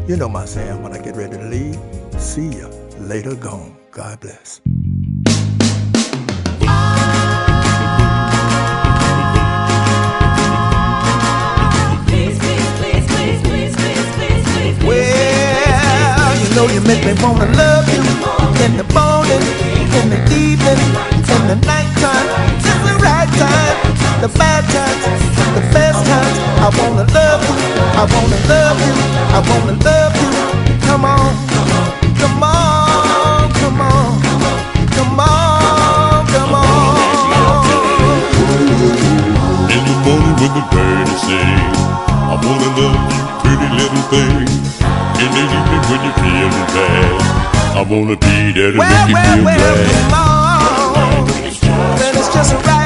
You 0.09 0.17
know 0.17 0.29
my 0.29 0.45
saying 0.45 0.83
when 0.83 0.93
I 0.93 0.99
get 0.99 1.15
ready 1.15 1.37
to 1.37 1.45
leave. 1.45 1.79
See 2.25 2.49
ya 2.59 2.69
later 2.99 3.37
gone. 3.37 3.77
God 3.93 4.19
bless. 4.21 4.61
Well, 14.83 16.35
you 16.41 16.49
know 16.57 16.67
you 16.73 16.81
make 16.89 17.05
me 17.05 17.13
wanna 17.23 17.47
love 17.55 17.87
you 17.93 18.03
in 18.65 18.73
the 18.81 18.87
morning, 18.97 19.45
in 20.01 20.07
the 20.11 20.21
evening, 20.33 20.81
in 21.29 21.43
the 21.47 21.57
nighttime. 21.63 22.27
It's 22.57 22.81
the 22.89 22.97
right 23.05 23.31
time, 23.39 23.77
the 24.25 24.29
bad 24.39 24.65
times, 24.75 25.05
the 25.55 25.63
best 25.77 26.01
times. 26.09 26.39
I 26.67 26.69
wanna 26.81 27.05
love 27.13 27.43
you, 27.47 27.57
I 28.01 28.05
wanna 28.11 28.41
love 28.49 28.79
you, 28.81 28.95
I 29.37 29.41
wanna 29.49 29.77
love 29.85 30.15
you. 30.17 30.31
Come 30.87 31.05
on, 31.05 31.35
come 32.25 32.43
on, 32.43 33.53
come 33.61 33.81
on, 33.81 34.21
come 34.97 35.21
on, 35.21 36.27
come 36.33 36.55
on. 36.55 37.65
In 39.75 39.83
the 39.89 39.97
morning 40.05 40.37
when 40.41 40.53
the 40.59 40.65
birds 40.73 41.15
sing, 41.27 41.61
I 42.33 42.35
wanna 42.45 42.71
love 42.81 43.03
you, 43.13 43.23
pretty 43.45 43.69
little 43.81 44.05
thing. 44.13 44.49
In 45.23 45.29
the 45.37 45.43
evening 45.45 45.85
when 45.91 46.01
you're 46.05 46.19
feeling 46.25 46.67
bad, 46.77 47.21
I 47.77 47.83
wanna 47.83 48.17
be 48.17 48.53
there 48.57 48.73
to 48.73 48.79
Well, 48.79 48.89
make 48.89 49.09
you 49.09 49.15
well, 49.15 49.35
feel 49.35 49.45
well, 49.45 49.75
glad. 49.75 49.91
come 49.93 50.15
on. 50.15 51.27
Then 51.99 52.13
it's 52.17 52.31
just 52.35 52.53
right, 52.67 52.84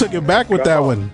you 0.00 0.06
took 0.06 0.14
it 0.14 0.26
back 0.26 0.50
with 0.50 0.64
that 0.64 0.82
one. 0.82 1.10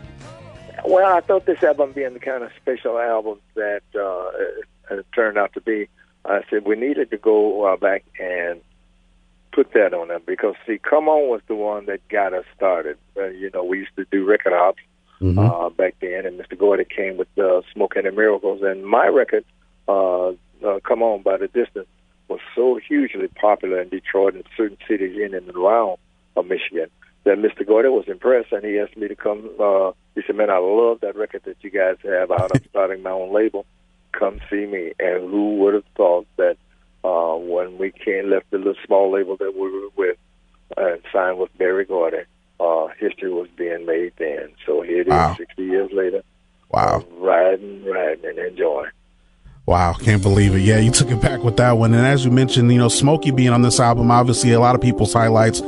Well, 0.85 1.15
I 1.15 1.21
thought 1.21 1.45
this 1.45 1.63
album 1.63 1.93
being 1.93 2.15
the 2.15 2.21
kind 2.21 2.43
of 2.43 2.51
special 2.61 2.99
album 2.99 3.39
that 3.55 3.83
uh, 3.95 4.97
it 4.97 5.07
turned 5.15 5.37
out 5.37 5.53
to 5.55 5.61
be, 5.61 5.89
I 6.25 6.41
said 6.49 6.65
we 6.65 6.77
needed 6.77 7.11
to 7.11 7.19
go 7.19 7.65
uh, 7.67 7.77
back 7.77 8.05
and 8.19 8.61
put 9.53 9.73
that 9.75 9.93
on 9.93 10.09
them 10.09 10.23
because 10.27 10.55
see, 10.67 10.79
"Come 10.79 11.09
On" 11.09 11.29
was 11.29 11.43
the 11.49 11.55
one 11.55 11.87
that 11.87 12.07
got 12.09 12.33
us 12.33 12.45
started. 12.57 12.97
Uh, 13.17 13.27
you 13.27 13.51
know, 13.53 13.65
we 13.65 13.79
used 13.79 13.95
to 13.97 14.07
do 14.11 14.25
record 14.25 14.53
hops 14.55 14.83
Mhm. 15.21 15.37
uh, 15.39 15.69
back 15.69 15.97
then, 16.01 16.25
and 16.25 16.41
Mr. 16.41 16.57
Gordy 16.57 16.85
came 16.85 17.19
with 17.19 17.29
uh, 17.39 17.61
"Smoking 17.75 18.07
and 18.07 18.17
Miracles," 18.17 18.63
and 18.63 18.87
my 18.87 19.07
record, 19.09 19.45
uh, 19.89 20.29
uh, 20.29 20.81
"Come 20.85 21.03
On" 21.03 21.21
by 21.21 21.37
the 21.37 21.49
Distants, 21.49 21.91
was 22.29 22.41
so 22.55 22.77
hugely 22.77 23.29
popular 23.29 23.81
in 23.83 23.91
Detroit 23.91 24.35
and 24.35 24.45
certain 24.57 24.79
cities 24.89 25.19
in 25.19 25.35
and 25.35 25.51
around 25.51 25.99
uh, 26.37 26.43
Michigan 26.43 26.89
that 27.25 27.39
Mr. 27.39 27.67
Gordon 27.67 27.93
was 27.93 28.07
impressed, 28.09 28.53
and 28.53 28.65
he 28.65 28.79
asked 28.79 28.97
me 28.97 29.09
to 29.09 29.17
come. 29.17 29.51
Uh, 29.59 29.93
he 30.15 30.23
said, 30.27 30.37
"Man, 30.37 30.51
I 30.51 30.59
love 30.59 31.01
that 31.01 31.17
record 31.17 31.43
that 31.45 31.57
you 31.61 31.71
guys 31.71 31.97
have 32.05 32.31
out. 32.31 32.51
I'm 32.55 32.65
starting 32.71 33.03
my 33.03 33.11
own 33.11 33.33
label. 33.33 33.67
Come 34.13 34.41
see 34.51 34.67
me." 34.67 34.93
And 34.99 35.31
who 35.31 35.57
would 35.59 35.75
have 35.75 35.85
thought 35.97 36.27
that 36.37 36.57
uh, 37.05 37.37
when 37.37 37.79
we 37.79 37.91
came 37.93 38.31
left 38.31 38.51
the 38.51 38.59
little 38.59 38.75
small 38.87 39.11
label 39.13 39.37
that 39.37 39.55
we 39.55 39.61
were 39.71 39.89
with 39.97 40.17
and 40.77 41.01
signed 41.13 41.39
with 41.39 41.57
Berry 41.59 41.85
Gordon, 41.85 42.25
uh, 42.59 42.89
history 42.99 43.33
was 43.33 43.49
being 43.57 43.85
made 43.87 44.13
then. 44.19 44.51
So 44.67 44.83
here 44.83 45.01
it 45.03 45.09
is, 45.09 45.13
Wow. 45.13 45.35
60 45.37 45.63
years 45.65 45.91
later, 45.93 46.23
Wow. 46.71 47.05
riding, 47.19 47.85
riding, 47.85 48.25
and 48.25 48.39
enjoying. 48.39 48.91
Wow, 49.67 49.93
can't 49.95 50.23
believe 50.23 50.55
it. 50.55 50.61
Yeah, 50.61 50.79
you 50.79 50.91
took 50.91 51.11
it 51.11 51.21
back 51.21 51.43
with 51.45 51.57
that 51.59 51.73
one. 51.73 51.95
And 51.95 52.05
as 52.07 52.25
you 52.25 52.31
mentioned, 52.31 52.73
you 52.73 52.79
know, 52.79 52.89
Smokey 52.89 53.31
being 53.31 53.51
on 53.51 53.63
this 53.63 53.79
album, 53.79 54.11
obviously 54.11 54.53
a 54.53 54.61
lot 54.61 54.75
of 54.75 54.81
people's 54.81 55.13
highlights. 55.13 55.63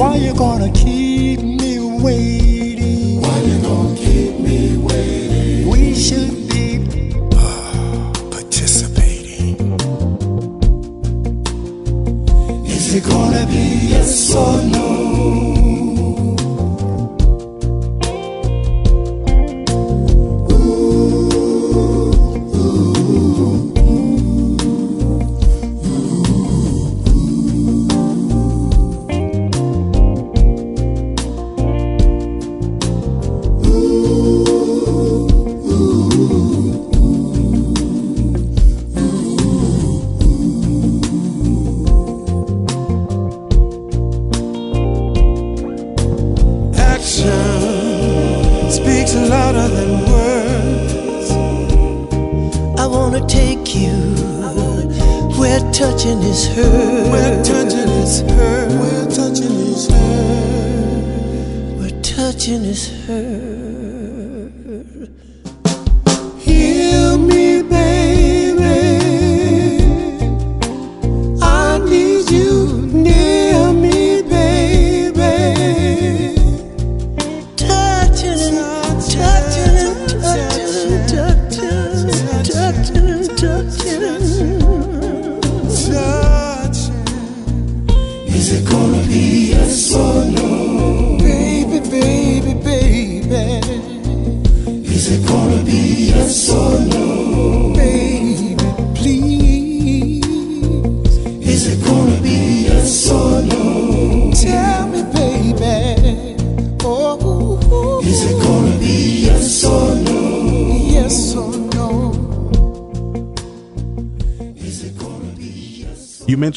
Why 0.00 0.16
you 0.16 0.32
gonna 0.32 0.72
keep 0.72 0.89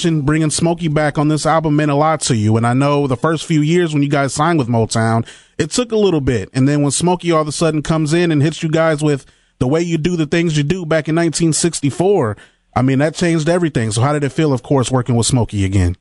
mentioned 0.04 0.26
bringing 0.26 0.50
Smokey 0.50 0.89
back 0.89 1.18
on 1.18 1.30
this 1.30 1.46
album 1.46 1.78
meant 1.78 1.89
a 1.89 1.96
lot 1.96 2.20
to 2.20 2.36
you, 2.36 2.58
and 2.58 2.68
I 2.68 2.74
know 2.74 3.08
the 3.08 3.16
first 3.16 3.46
few 3.46 3.62
years 3.62 3.94
when 3.94 4.04
you 4.04 4.10
guys 4.10 4.34
signed 4.34 4.60
with 4.60 4.68
Motown, 4.68 5.26
it 5.58 5.72
took 5.72 5.94
a 5.94 5.98
little 5.98 6.20
bit, 6.20 6.50
and 6.52 6.68
then 6.68 6.82
when 6.82 6.92
Smokey 6.92 7.32
all 7.32 7.42
of 7.42 7.48
a 7.48 7.54
sudden 7.54 7.82
comes 7.82 8.13
in 8.13 8.30
and 8.30 8.42
hits 8.42 8.62
you 8.62 8.70
guys 8.70 9.02
with 9.02 9.26
the 9.60 9.68
way 9.68 9.82
you 9.82 9.98
do 9.98 10.18
the 10.18 10.26
things 10.26 10.58
you 10.58 10.63
do 10.63 10.86
back 10.86 11.08
in 11.08 11.16
1964, 11.16 12.36
I 12.76 12.82
mean 12.82 13.00
that 13.00 13.16
changed 13.16 13.48
everything. 13.48 13.92
So 13.92 14.02
how 14.02 14.12
did 14.12 14.26
it 14.26 14.34
feel, 14.34 14.52
of 14.52 14.62
course, 14.62 14.92
working 14.92 15.16
with 15.16 15.26
Smokey 15.26 15.63
again? 15.63 15.96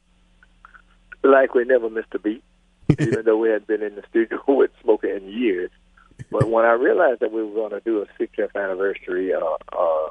like 1.23 1.55
we 1.55 1.65
never 1.65 1.88
missed 1.88 2.12
a 2.15 2.19
beat, 2.19 2.43
even 2.99 3.25
though 3.25 3.37
we 3.37 3.51
had 3.51 3.69
been 3.69 3.83
in 3.83 3.95
the 3.95 4.03
studio 4.11 4.43
with 4.49 4.73
Smokey 4.83 5.11
in 5.11 5.29
years. 5.29 5.71
But 6.29 6.51
when 6.51 6.65
I 6.65 6.73
realized 6.73 7.21
that 7.21 7.31
we 7.31 7.45
were 7.45 7.55
going 7.55 7.71
to 7.71 7.81
do 7.81 8.03
a 8.03 8.07
60th 8.21 8.57
anniversary 8.57 9.33
uh, 9.33 9.57
uh, 9.73 10.11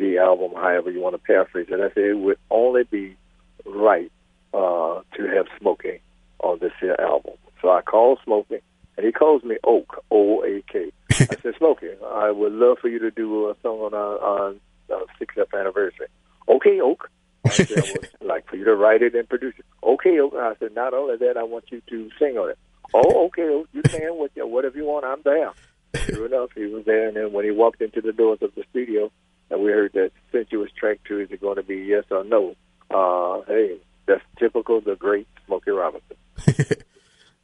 CD 0.00 0.18
album, 0.18 0.52
however 0.54 0.90
you 0.90 1.00
want 1.00 1.14
to 1.14 1.18
paraphrase 1.18 1.66
it, 1.70 1.80
I 1.80 1.92
said 1.94 2.04
it 2.04 2.18
would 2.18 2.38
only 2.50 2.84
be 2.84 3.16
right 3.64 4.10
uh, 4.54 5.00
to 5.16 5.26
have 5.34 5.46
Smokey 5.58 6.00
on 6.40 6.58
this 6.60 6.72
here 6.80 6.96
album. 6.98 7.34
So 7.60 7.70
I 7.70 7.82
called 7.82 8.18
Smokey, 8.24 8.60
and 8.96 9.06
he 9.06 9.12
calls 9.12 9.42
me 9.44 9.56
Oak, 9.64 10.02
O 10.10 10.42
A 10.44 10.62
K. 10.70 10.90
I 11.10 11.14
said, 11.14 11.54
Smokey, 11.58 11.90
I 12.04 12.30
would 12.30 12.52
love 12.52 12.78
for 12.80 12.88
you 12.88 12.98
to 13.00 13.10
do 13.10 13.50
a 13.50 13.56
song 13.62 13.80
on 13.80 13.94
our 13.94 14.18
on 14.18 14.60
our 14.90 15.04
60th 15.20 15.58
anniversary. 15.58 16.08
Okay, 16.48 16.80
Oak. 16.80 17.10
I 17.44 17.50
said, 17.50 17.78
I 17.78 17.92
would 17.92 18.08
like 18.28 18.48
for 18.48 18.56
you 18.56 18.64
to 18.64 18.74
write 18.74 19.02
it 19.02 19.14
and 19.14 19.28
produce 19.28 19.54
it. 19.58 19.66
Okay, 19.82 20.18
Oak. 20.18 20.34
I 20.34 20.54
said, 20.58 20.74
not 20.74 20.94
only 20.94 21.16
that, 21.18 21.36
I 21.36 21.42
want 21.42 21.64
you 21.70 21.82
to 21.88 22.10
sing 22.18 22.38
on 22.38 22.50
it. 22.50 22.58
Oh, 22.92 23.26
okay, 23.26 23.48
Oak. 23.48 23.68
You 23.72 23.82
can 23.82 24.18
with 24.18 24.32
you. 24.34 24.46
Whatever 24.46 24.76
you 24.76 24.84
want, 24.84 25.04
I'm 25.04 25.22
there. 25.22 25.52
Sure 25.94 26.26
enough, 26.26 26.50
he 26.54 26.66
was 26.66 26.84
there. 26.84 27.08
And 27.08 27.16
then 27.16 27.32
when 27.32 27.44
he 27.44 27.50
walked 27.50 27.82
into 27.82 28.00
the 28.00 28.12
doors 28.12 28.38
of 28.42 28.54
the 28.54 28.64
studio, 28.70 29.10
and 29.50 29.62
we 29.62 29.70
heard 29.70 29.92
that 29.94 30.12
sensuous 30.32 30.70
track 30.72 31.00
two, 31.06 31.20
is 31.20 31.30
it 31.30 31.40
going 31.40 31.56
to 31.56 31.62
be 31.62 31.76
yes 31.76 32.04
or 32.10 32.24
no? 32.24 32.54
Uh, 32.90 33.42
hey, 33.46 33.78
that's 34.06 34.22
typical 34.38 34.80
the 34.80 34.96
great 34.96 35.28
Smokey 35.46 35.70
Robinson. 35.70 36.16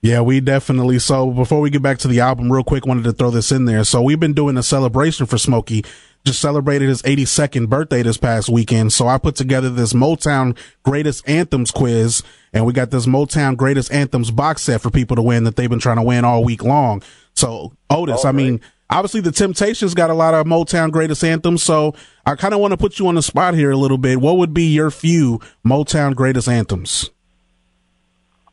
Yeah, 0.06 0.20
we 0.20 0.38
definitely. 0.38 1.00
So 1.00 1.32
before 1.32 1.60
we 1.60 1.68
get 1.68 1.82
back 1.82 1.98
to 1.98 2.08
the 2.08 2.20
album, 2.20 2.52
real 2.52 2.62
quick, 2.62 2.86
wanted 2.86 3.02
to 3.04 3.12
throw 3.12 3.30
this 3.30 3.50
in 3.50 3.64
there. 3.64 3.82
So 3.82 4.00
we've 4.00 4.20
been 4.20 4.34
doing 4.34 4.56
a 4.56 4.62
celebration 4.62 5.26
for 5.26 5.36
Smokey. 5.36 5.84
Just 6.24 6.40
celebrated 6.40 6.88
his 6.88 7.02
82nd 7.02 7.68
birthday 7.68 8.02
this 8.02 8.16
past 8.16 8.48
weekend. 8.48 8.92
So 8.92 9.08
I 9.08 9.18
put 9.18 9.34
together 9.34 9.68
this 9.68 9.92
Motown 9.94 10.56
Greatest 10.84 11.28
Anthems 11.28 11.72
quiz, 11.72 12.22
and 12.52 12.64
we 12.64 12.72
got 12.72 12.92
this 12.92 13.06
Motown 13.06 13.56
Greatest 13.56 13.92
Anthems 13.92 14.30
box 14.30 14.62
set 14.62 14.80
for 14.80 14.90
people 14.90 15.16
to 15.16 15.22
win 15.22 15.42
that 15.42 15.56
they've 15.56 15.70
been 15.70 15.80
trying 15.80 15.96
to 15.96 16.02
win 16.02 16.24
all 16.24 16.44
week 16.44 16.62
long. 16.62 17.02
So 17.34 17.72
Otis, 17.90 18.24
I 18.24 18.30
mean, 18.30 18.60
obviously 18.90 19.20
the 19.20 19.32
Temptations 19.32 19.94
got 19.94 20.10
a 20.10 20.14
lot 20.14 20.34
of 20.34 20.46
Motown 20.46 20.90
Greatest 20.90 21.22
Anthems. 21.24 21.62
So 21.62 21.94
I 22.24 22.34
kind 22.34 22.54
of 22.54 22.60
want 22.60 22.72
to 22.72 22.76
put 22.76 22.98
you 22.98 23.08
on 23.08 23.14
the 23.14 23.22
spot 23.22 23.54
here 23.54 23.70
a 23.70 23.76
little 23.76 23.98
bit. 23.98 24.20
What 24.20 24.36
would 24.38 24.54
be 24.54 24.64
your 24.64 24.90
few 24.90 25.40
Motown 25.64 26.14
Greatest 26.14 26.48
Anthems? 26.48 27.10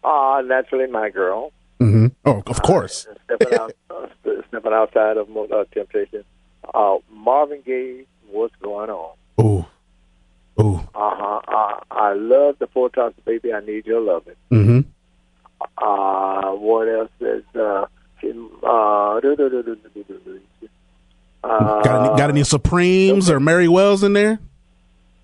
Uh, 0.03 0.41
naturally, 0.45 0.87
my 0.87 1.09
girl. 1.09 1.51
hmm 1.79 2.07
Oh, 2.25 2.43
of 2.47 2.61
course. 2.61 3.07
stepping 3.25 3.57
out, 3.57 3.73
uh, 3.89 4.07
stepping 4.49 4.73
outside 4.73 5.17
of 5.17 5.29
uh, 5.35 5.63
Temptation. 5.73 6.23
Uh, 6.73 6.97
Marvin 7.11 7.61
Gaye, 7.65 8.05
what's 8.29 8.55
going 8.57 8.89
on? 8.89 9.15
Ooh. 9.41 9.65
Ooh. 10.61 10.75
Uh-huh. 10.93 11.41
Uh 11.47 11.79
I 11.91 12.13
love 12.13 12.57
the 12.59 12.67
Four 12.67 12.89
Tops, 12.89 13.15
baby. 13.25 13.53
I 13.53 13.61
need 13.61 13.85
your 13.85 14.01
loving. 14.01 14.35
Mm-hmm. 14.51 14.79
Uh, 15.77 16.51
what 16.55 16.87
else 16.87 17.09
is 17.19 17.43
uh, 17.55 17.85
uh, 18.63 19.19
do, 19.19 19.35
do, 19.35 19.49
do, 19.49 19.63
do, 19.63 19.75
do, 19.75 20.03
do, 20.03 20.19
do. 20.61 20.69
uh 21.43 21.83
got 21.83 22.17
any, 22.33 22.43
Supremes 22.43 23.29
or 23.29 23.39
Mary 23.39 23.67
Wells 23.67 24.03
in 24.03 24.13
there? 24.13 24.39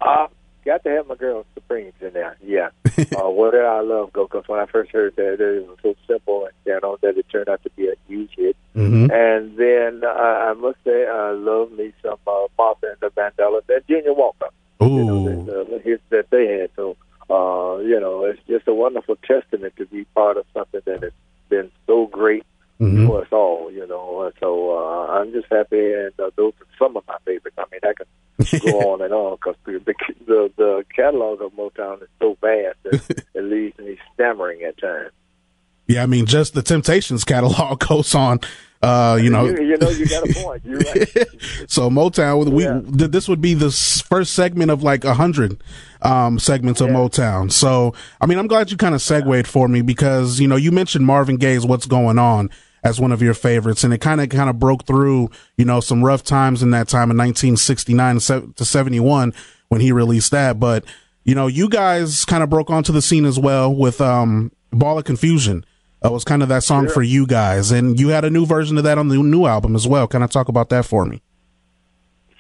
Uh, 0.02 0.28
got 0.66 0.84
to 0.84 0.90
have 0.90 1.08
my 1.08 1.16
girl 1.16 1.46
Supremes 1.54 1.94
in 2.02 2.14
there. 2.14 2.38
Yeah. 2.44 2.70
uh, 2.98 3.30
what 3.30 3.52
did 3.52 3.64
I 3.66 3.82
love 3.82 4.14
go? 4.14 4.26
Because 4.26 4.48
when 4.48 4.60
I 4.60 4.66
first 4.66 4.92
heard 4.92 5.16
that, 5.16 5.34
it 5.42 5.68
was 5.68 5.78
so 5.82 5.96
simple 6.08 6.46
and 6.46 6.54
you 6.66 6.80
know 6.82 6.98
that 7.02 7.18
it 7.18 7.26
turned 7.32 7.50
out 7.50 7.64
to 7.64 7.70
be 7.72 7.88
a 7.88 7.96
huge 8.08 8.32
hit. 8.36 8.56
Mm-hmm. 8.76 9.12
And 9.12 9.58
then 9.58 10.04
uh, 10.04 10.14
I 10.14 10.54
must 10.54 10.78
say, 10.86 11.08
I 11.08 11.32
love 11.32 11.72
me 11.72 11.94
some 12.02 12.18
uh, 12.28 12.48
Martha 12.58 12.88
and 12.92 13.00
the 13.02 13.10
Vandellas 13.10 13.64
and 13.70 13.86
Junior 13.88 14.14
Walker. 14.14 14.50
You 14.82 15.04
know, 15.04 15.28
Ooh. 15.28 15.46
the, 15.46 15.68
the 15.72 15.80
hits 15.80 16.04
that 16.10 16.30
they 16.30 16.48
had. 16.48 16.70
So, 16.78 16.96
uh, 17.30 17.80
you 17.80 18.00
know, 18.00 18.24
it's 18.24 18.40
just 18.48 18.68
a 18.68 18.74
wonderful 18.74 19.18
testament 19.18 19.74
to 19.78 19.86
be 19.86 20.06
part 20.16 20.38
of 20.38 20.46
something 20.54 20.82
that 20.86 21.04
has 21.04 21.12
been 21.50 21.70
so 21.86 22.08
great 22.08 22.46
Mhm. 22.80 23.08
for 23.08 23.22
us 23.22 23.28
all. 23.32 23.70
You 23.72 23.86
know, 23.88 24.20
Uh, 24.20 24.32
so 24.40 24.78
uh, 24.78 25.08
I'm 25.08 25.32
just 25.32 25.40
just 25.50 25.52
happy, 25.54 25.94
and 25.94 26.12
uh, 26.20 26.30
those 26.36 26.54
are 26.62 26.68
some 26.78 26.98
of 26.98 27.04
my 27.08 27.18
favorites. 27.26 27.58
I 27.58 27.66
mean, 27.72 27.82
I 27.84 27.94
can 27.94 28.72
go 28.72 28.92
on 28.92 29.02
and 29.02 29.14
on 29.14 29.36
because 29.36 29.56
the, 29.66 29.96
the 30.26 30.52
the 30.58 30.86
catalog 30.96 31.42
of 31.42 31.52
Motown 31.54 32.02
is 32.02 32.10
so 32.20 32.38
vast 32.42 32.78
that 32.84 33.26
it 33.34 33.44
leaves 33.44 33.78
me 33.80 33.98
stammering 34.14 34.64
at 34.64 34.78
times. 34.78 35.12
Yeah, 35.88 35.89
I 36.00 36.06
mean, 36.06 36.26
just 36.26 36.54
the 36.54 36.62
Temptations 36.62 37.24
catalog 37.24 37.80
goes 37.88 38.16
on. 38.16 38.40
Uh, 38.82 39.20
you 39.22 39.30
know, 39.30 39.46
you, 39.46 39.62
you 39.62 39.78
know, 39.78 39.90
you 39.90 40.08
got 40.08 40.30
a 40.30 40.34
point. 40.34 40.64
You're 40.64 40.80
right. 40.80 41.28
so 41.68 41.90
Motown, 41.90 42.50
we 42.54 42.64
Yeah. 42.64 42.80
this 42.86 43.28
would 43.28 43.42
be 43.42 43.54
the 43.54 43.72
first 44.08 44.34
segment 44.34 44.72
of 44.72 44.82
like 44.84 45.04
a 45.04 45.14
hundred 45.16 45.62
um, 46.02 46.40
segments 46.40 46.80
of 46.80 46.88
Motown. 46.88 47.52
So, 47.52 47.94
I 48.22 48.26
mean, 48.26 48.40
I'm 48.40 48.48
glad 48.48 48.72
you 48.72 48.78
kind 48.78 48.96
of 48.96 49.02
segued 49.02 49.48
for 49.48 49.68
me 49.68 49.82
because 49.82 50.40
you 50.40 50.48
know 50.48 50.56
you 50.56 50.72
mentioned 50.72 51.06
Marvin 51.06 51.36
Gaye's 51.36 51.66
"What's 51.66 51.88
Going 51.88 52.18
On" 52.18 52.50
as 52.82 53.02
one 53.02 53.12
of 53.12 53.22
your 53.22 53.34
favorites, 53.34 53.84
and 53.84 53.94
it 53.94 53.98
kind 54.00 54.22
of 54.22 54.30
kind 54.30 54.50
of 54.50 54.60
broke 54.60 54.86
through 54.86 55.30
you 55.58 55.66
know 55.66 55.82
some 55.82 56.02
rough 56.02 56.24
times 56.24 56.64
in 56.64 56.72
that 56.72 56.88
time 56.88 57.12
in 57.12 57.18
1969 57.18 58.20
to 58.56 58.64
71 58.66 59.34
when 59.68 59.82
he 59.82 59.92
released 59.92 60.32
that. 60.32 60.58
But 60.58 60.86
you 61.26 61.36
know, 61.36 61.48
you 61.48 61.68
guys 61.68 62.24
kind 62.24 62.44
of 62.44 62.50
broke 62.50 62.70
onto 62.70 62.94
the 62.94 63.02
scene 63.02 63.26
as 63.26 63.38
well 63.38 63.76
with 63.76 64.00
um, 64.00 64.54
"Ball 64.72 65.00
of 65.00 65.04
Confusion." 65.04 65.66
That 66.02 66.12
was 66.14 66.24
kind 66.24 66.42
of 66.42 66.50
that 66.50 66.64
song 66.64 66.88
for 66.88 67.02
you 67.02 67.28
guys, 67.28 67.72
and 67.72 68.00
you 68.00 68.10
had 68.10 68.24
a 68.24 68.30
new 68.30 68.46
version 68.46 68.78
of 68.78 68.86
that 68.86 68.98
on 68.98 69.10
the 69.10 69.18
new 69.18 69.46
album 69.46 69.76
as 69.76 69.86
well. 69.88 70.08
Can 70.08 70.24
I 70.24 70.28
talk 70.28 70.48
about 70.48 70.70
that 70.70 70.86
for 70.86 71.06
me. 71.06 71.22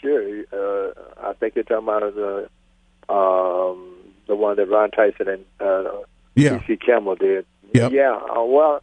Sure. 0.01 0.43
Uh, 0.53 0.93
I 1.21 1.33
think 1.33 1.55
you're 1.55 1.65
talking 1.65 1.87
about 1.87 2.15
the 2.15 3.13
um, 3.13 3.95
the 4.27 4.35
one 4.35 4.55
that 4.55 4.67
Ron 4.67 4.91
Tyson 4.91 5.27
and 5.27 5.45
uh, 5.59 5.91
Yeah. 6.35 6.59
Campbell 6.85 7.15
did. 7.15 7.45
Yep. 7.73 7.91
Yeah. 7.91 8.13
Uh, 8.15 8.43
well, 8.43 8.81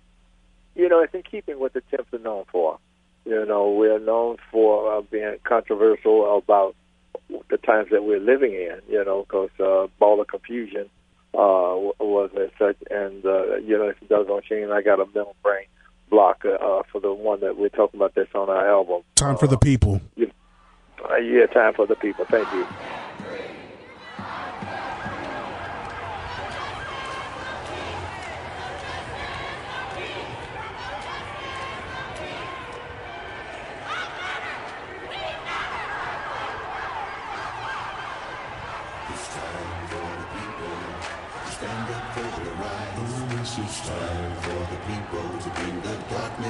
you 0.74 0.88
know, 0.90 1.00
it's 1.00 1.14
in 1.14 1.22
keeping 1.22 1.58
with 1.58 1.72
the 1.72 1.80
Temps 1.90 2.12
are 2.12 2.18
known 2.18 2.44
for. 2.52 2.78
You 3.24 3.46
know, 3.46 3.70
we're 3.70 3.98
known 3.98 4.36
for 4.52 4.92
uh, 4.98 5.00
being 5.00 5.36
controversial 5.44 6.36
about 6.36 6.76
the 7.48 7.56
times 7.56 7.88
that 7.90 8.04
we're 8.04 8.20
living 8.20 8.52
in. 8.52 8.80
You 8.90 9.04
know, 9.04 9.22
because 9.22 9.50
uh, 9.58 9.86
Ball 9.98 10.20
of 10.20 10.28
Confusion 10.28 10.90
uh, 11.36 11.76
was 12.00 12.30
as 12.40 12.50
such, 12.58 12.76
and 12.90 13.24
uh, 13.26 13.56
you 13.56 13.76
know, 13.76 13.88
if 13.88 14.00
it 14.00 14.08
does 14.08 14.26
on 14.28 14.40
Shane, 14.48 14.70
I 14.70 14.80
got 14.82 15.00
a 15.00 15.04
mental 15.06 15.36
brain 15.42 15.66
block 16.08 16.44
uh, 16.44 16.52
uh, 16.52 16.82
for 16.90 17.00
the 17.00 17.12
one 17.12 17.40
that 17.40 17.58
we're 17.58 17.68
talking 17.68 17.98
about 17.98 18.14
that's 18.14 18.34
on 18.34 18.48
our 18.48 18.68
album. 18.68 19.02
Time 19.16 19.36
for 19.36 19.46
the 19.46 19.58
people. 19.58 20.00
Uh, 20.18 21.16
yeah, 21.16 21.46
time 21.46 21.74
for 21.74 21.86
the 21.86 21.96
people. 21.96 22.24
Thank 22.24 22.50
you. 22.52 22.66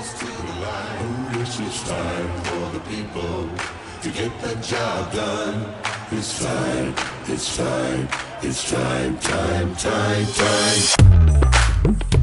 Darkness 0.07 0.21
to. 0.21 1.03
Ooh, 1.03 1.39
this 1.39 1.61
is 1.61 1.83
time 1.89 2.43
for 2.43 2.71
the 2.73 2.81
people 2.89 3.49
to 4.03 4.11
get 4.11 4.41
the 4.41 4.55
job 4.57 5.13
done. 5.13 5.75
It's 6.11 6.43
time, 6.43 6.95
it's 7.27 7.57
time, 7.57 8.09
it's 8.43 8.71
time, 8.71 9.19
time, 9.19 9.75
time, 9.77 10.27
time. 10.27 12.16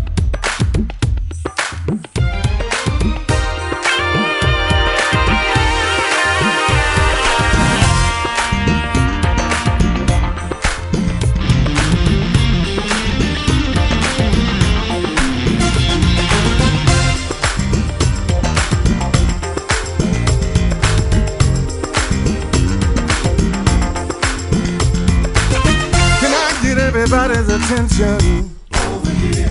Attention? 27.74 28.52
Over 28.76 29.10
here. 29.10 29.50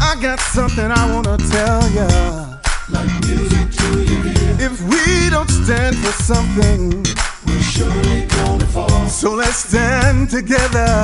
I 0.00 0.16
got 0.20 0.38
something 0.40 0.90
I 0.90 1.12
wanna 1.12 1.36
tell 1.38 1.82
ya. 1.90 2.06
Like 2.88 3.10
music 3.26 3.70
to 3.78 3.88
your 4.10 4.26
ear. 4.26 4.56
If 4.66 4.80
we 4.82 5.30
don't 5.30 5.50
stand 5.50 5.96
for 5.96 6.12
something, 6.22 7.04
we're 7.46 7.62
surely 7.62 8.26
gonna 8.26 8.66
fall. 8.66 9.08
So 9.08 9.32
let's 9.32 9.68
stand 9.68 10.30
together. 10.30 10.99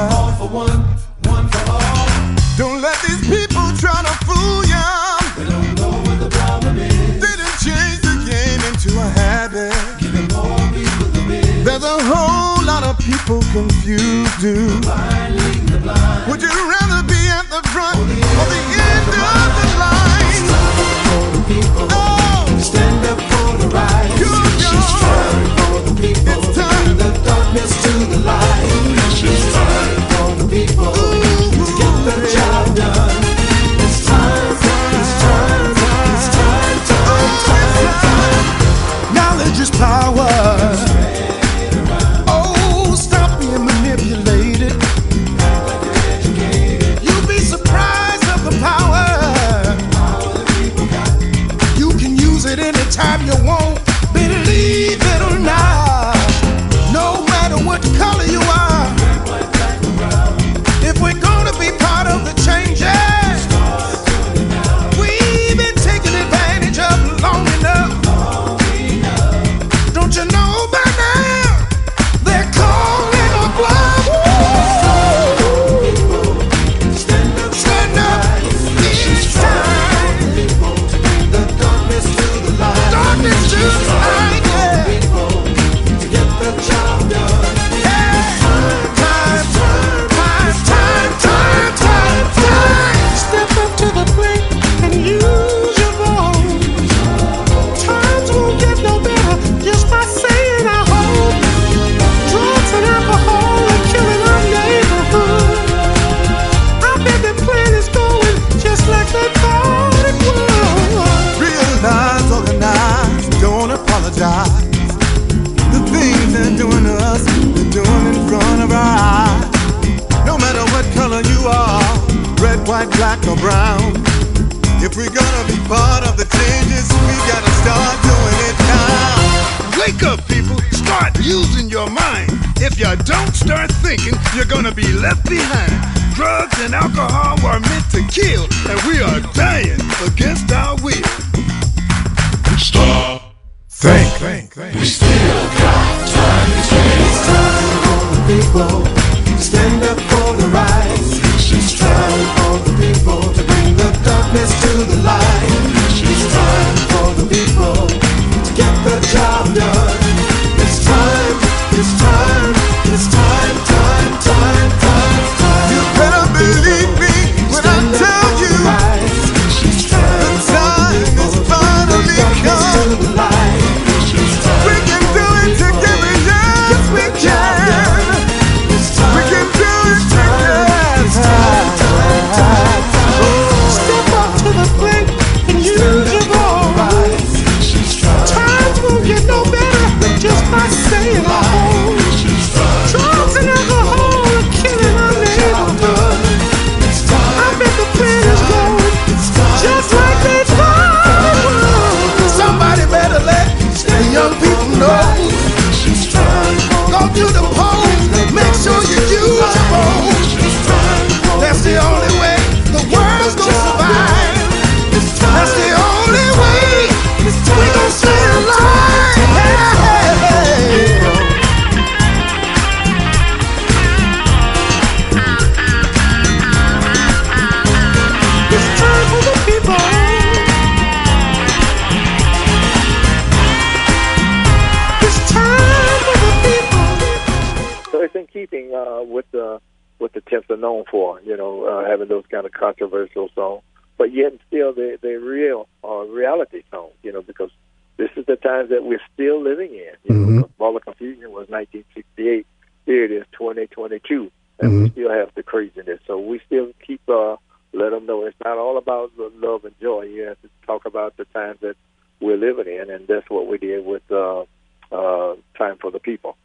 So 238.65 238.73
it's 238.73 238.73
in 238.73 238.73
keeping 238.73 238.75
uh, 238.75 239.03
with 239.03 239.31
the 239.33 239.61
what 239.99 240.13
the 240.13 240.21
Temps 240.21 240.51
are 240.51 240.57
known 240.57 240.85
for, 240.91 241.21
you 241.23 241.37
know, 241.37 241.65
uh, 241.65 241.89
having 241.89 242.09
those 242.09 242.25
kind 242.31 242.45
of 242.47 242.53
controversial 242.53 243.31
songs, 243.35 243.63
but 243.97 244.13
yet 244.13 244.33
still 244.47 244.73
they 244.75 244.97
they 245.01 245.15
real 245.15 245.69
uh, 245.85 246.05
reality 246.05 246.63
songs, 246.71 246.93
you 247.03 247.13
know, 247.13 247.23
because 247.23 247.51
this 247.97 248.11
is 248.17 248.27
the 248.27 248.37
times 248.37 248.71
that 248.71 248.85
we're 248.85 249.01
still 249.15 249.43
living 249.43 249.71
in. 249.71 249.93
You 250.05 250.15
know, 250.15 250.37
because 250.37 250.51
Ball 250.59 250.77
of 250.77 250.85
Confusion 250.85 251.33
was 251.33 251.49
1968. 251.49 252.47
Here 252.87 253.05
it 253.05 253.11
is 253.11 253.25
2022, 253.33 254.31
and 254.61 254.83
we 254.83 254.91
still 254.91 255.11
have 255.11 255.31
the 255.35 255.43
craziness. 255.43 256.01
So 256.07 256.19
we 256.19 256.41
still 256.47 256.73
keep 256.87 257.01
uh, 257.09 257.37
let 257.73 257.91
them 257.91 258.07
know 258.07 258.25
it's 258.25 258.37
not 258.45 258.59
all 258.59 258.79
about 258.79 259.17
the 259.17 259.33
love 259.37 259.65
and 259.65 259.79
joy. 259.81 260.03
You 260.03 260.23
have 260.23 260.43
to 260.43 260.49
talk 260.67 260.87
about 260.87 261.17
the 261.17 261.25
times 261.27 261.61
that 261.61 261.77
we're 262.21 262.37
living 262.37 262.73
in, 262.73 262.91
and 262.91 263.07
that's 263.09 263.31
what 263.31 263.47
we 263.49 263.59
did 263.59 263.85
with 263.85 264.11
uh, 264.11 264.45
uh, 264.93 265.37
Time 265.59 265.79
for 265.79 265.91
the 265.91 265.99
People. 265.99 266.37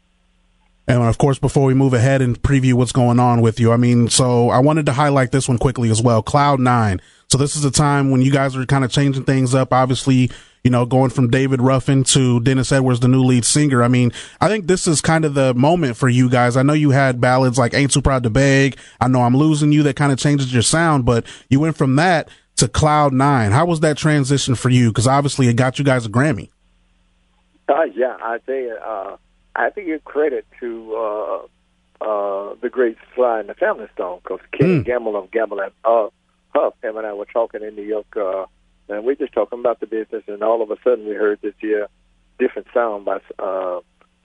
And 0.87 1.01
of 1.03 1.17
course, 1.17 1.39
before 1.39 1.65
we 1.65 1.73
move 1.73 1.93
ahead 1.93 2.21
and 2.21 2.41
preview 2.41 2.73
what's 2.73 2.91
going 2.91 3.19
on 3.19 3.41
with 3.41 3.59
you, 3.59 3.71
I 3.71 3.77
mean, 3.77 4.09
so 4.09 4.49
I 4.49 4.59
wanted 4.59 4.85
to 4.87 4.93
highlight 4.93 5.31
this 5.31 5.47
one 5.47 5.57
quickly 5.57 5.89
as 5.89 6.01
well. 6.01 6.21
Cloud 6.21 6.59
Nine. 6.59 7.01
So 7.29 7.37
this 7.37 7.55
is 7.55 7.63
a 7.63 7.71
time 7.71 8.11
when 8.11 8.21
you 8.21 8.31
guys 8.31 8.55
are 8.57 8.65
kind 8.65 8.83
of 8.83 8.91
changing 8.91 9.23
things 9.23 9.55
up. 9.55 9.71
Obviously, 9.71 10.29
you 10.63 10.69
know, 10.69 10.85
going 10.85 11.09
from 11.09 11.29
David 11.29 11.61
Ruffin 11.61 12.03
to 12.05 12.39
Dennis 12.41 12.71
Edwards, 12.71 12.99
the 12.99 13.07
new 13.07 13.23
lead 13.23 13.45
singer. 13.45 13.83
I 13.83 13.87
mean, 13.87 14.11
I 14.41 14.47
think 14.47 14.67
this 14.67 14.85
is 14.85 15.01
kind 15.01 15.23
of 15.25 15.33
the 15.33 15.53
moment 15.53 15.97
for 15.97 16.09
you 16.09 16.29
guys. 16.29 16.57
I 16.57 16.63
know 16.63 16.73
you 16.73 16.91
had 16.91 17.21
ballads 17.21 17.57
like 17.57 17.73
Ain't 17.73 17.91
Too 17.91 18.01
Proud 18.01 18.23
to 18.23 18.29
Beg. 18.29 18.77
I 18.99 19.07
know 19.07 19.21
I'm 19.21 19.37
losing 19.37 19.71
you 19.71 19.83
that 19.83 19.95
kind 19.95 20.11
of 20.11 20.19
changes 20.19 20.53
your 20.53 20.61
sound, 20.61 21.05
but 21.05 21.25
you 21.49 21.59
went 21.59 21.77
from 21.77 21.95
that 21.95 22.29
to 22.57 22.67
Cloud 22.67 23.13
Nine. 23.13 23.51
How 23.51 23.65
was 23.65 23.79
that 23.79 23.97
transition 23.97 24.55
for 24.55 24.69
you? 24.69 24.89
Because 24.89 25.07
obviously 25.07 25.47
it 25.47 25.55
got 25.55 25.79
you 25.79 25.85
guys 25.85 26.05
a 26.05 26.09
Grammy. 26.09 26.49
Uh, 27.67 27.83
yeah, 27.95 28.17
I 28.21 28.37
you, 28.47 28.77
uh, 28.85 29.15
I 29.55 29.63
have 29.63 29.75
to 29.75 29.83
give 29.83 30.03
credit 30.03 30.45
to 30.59 30.95
uh, 30.95 32.03
uh, 32.03 32.55
the 32.61 32.69
great 32.69 32.97
Sly 33.15 33.41
and 33.41 33.49
the 33.49 33.53
Family 33.53 33.87
Stone 33.93 34.19
because 34.23 34.39
Ken 34.51 34.83
Gamble 34.83 35.15
of 35.15 35.31
Gamble 35.31 35.59
and 35.59 35.71
uh, 35.85 36.07
Huff, 36.53 36.73
him 36.83 36.97
and 36.97 37.05
I 37.05 37.13
were 37.13 37.25
talking 37.25 37.61
in 37.63 37.75
New 37.75 37.83
York, 37.83 38.15
uh, 38.17 38.45
and 38.89 39.05
we 39.05 39.15
just 39.15 39.33
talking 39.33 39.59
about 39.59 39.79
the 39.79 39.87
business, 39.87 40.23
and 40.27 40.43
all 40.43 40.61
of 40.61 40.71
a 40.71 40.77
sudden 40.83 41.05
we 41.07 41.13
heard 41.15 41.39
this 41.41 41.53
here 41.59 41.87
different 42.39 42.67
sound 42.73 43.05
by 43.05 43.19
uh, 43.39 43.79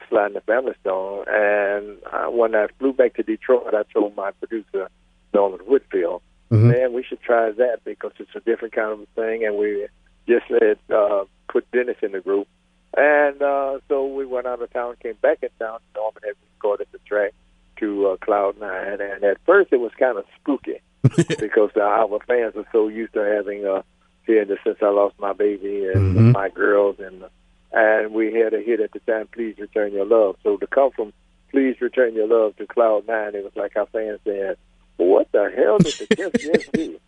Sly 0.08 0.26
and 0.26 0.34
the 0.36 0.40
Family 0.40 0.72
Stone, 0.80 1.26
and 1.28 1.98
uh, 2.12 2.26
when 2.30 2.54
I 2.54 2.66
flew 2.78 2.92
back 2.92 3.14
to 3.14 3.22
Detroit, 3.22 3.74
I 3.74 3.82
told 3.92 4.16
my 4.16 4.30
producer 4.32 4.88
Norman 5.34 5.60
Whitfield, 5.60 6.22
man, 6.68 6.92
we 6.92 7.02
should 7.02 7.20
try 7.20 7.50
that 7.50 7.84
because 7.84 8.12
it's 8.18 8.34
a 8.34 8.40
different 8.40 8.74
kind 8.74 8.92
of 9.00 9.08
thing, 9.14 9.44
and 9.44 9.56
we 9.56 9.86
just 10.28 10.46
had 10.46 10.78
uh, 10.94 11.24
put 11.48 11.70
Dennis 11.72 11.96
in 12.02 12.12
the 12.12 12.20
group. 12.20 12.48
And 12.96 13.42
uh, 13.42 13.78
so 13.88 14.06
we 14.06 14.24
went 14.24 14.46
out 14.46 14.62
of 14.62 14.72
town, 14.72 14.96
came 15.02 15.16
back 15.20 15.42
in 15.42 15.50
town. 15.58 15.80
Norman 15.94 16.22
had 16.24 16.34
recorded 16.54 16.88
the 16.92 16.98
track 17.06 17.34
to 17.78 18.08
uh, 18.08 18.16
Cloud 18.16 18.58
Nine, 18.58 19.00
and 19.00 19.22
at 19.22 19.38
first 19.44 19.72
it 19.72 19.80
was 19.80 19.92
kind 19.98 20.16
of 20.16 20.24
spooky 20.40 20.80
because 21.38 21.70
uh, 21.76 21.80
our 21.80 22.18
fans 22.26 22.56
are 22.56 22.66
so 22.72 22.88
used 22.88 23.12
to 23.12 23.20
having 23.20 23.66
uh, 23.66 23.82
hearing 24.26 24.48
the 24.48 24.56
"Since 24.64 24.78
I 24.80 24.88
Lost 24.88 25.18
My 25.18 25.34
Baby" 25.34 25.86
and 25.92 26.32
"My 26.32 26.48
Girls," 26.48 26.96
and 26.98 27.24
and 27.70 28.14
we 28.14 28.32
had 28.32 28.54
a 28.54 28.62
hit 28.62 28.80
at 28.80 28.92
the 28.92 29.00
time, 29.00 29.28
"Please 29.30 29.56
Return 29.58 29.92
Your 29.92 30.06
Love." 30.06 30.36
So 30.42 30.56
to 30.56 30.66
come 30.66 30.90
from 30.92 31.12
"Please 31.50 31.78
Return 31.82 32.14
Your 32.14 32.28
Love" 32.28 32.56
to 32.56 32.66
Cloud 32.66 33.06
Nine, 33.06 33.34
it 33.34 33.44
was 33.44 33.56
like 33.56 33.76
our 33.76 33.86
fans 33.86 34.20
saying, 34.24 34.54
"What 34.96 35.30
the 35.32 35.52
hell 35.54 35.76
did 35.78 35.94
the 36.08 36.16
Kiss 36.16 36.68
do?" 36.72 36.98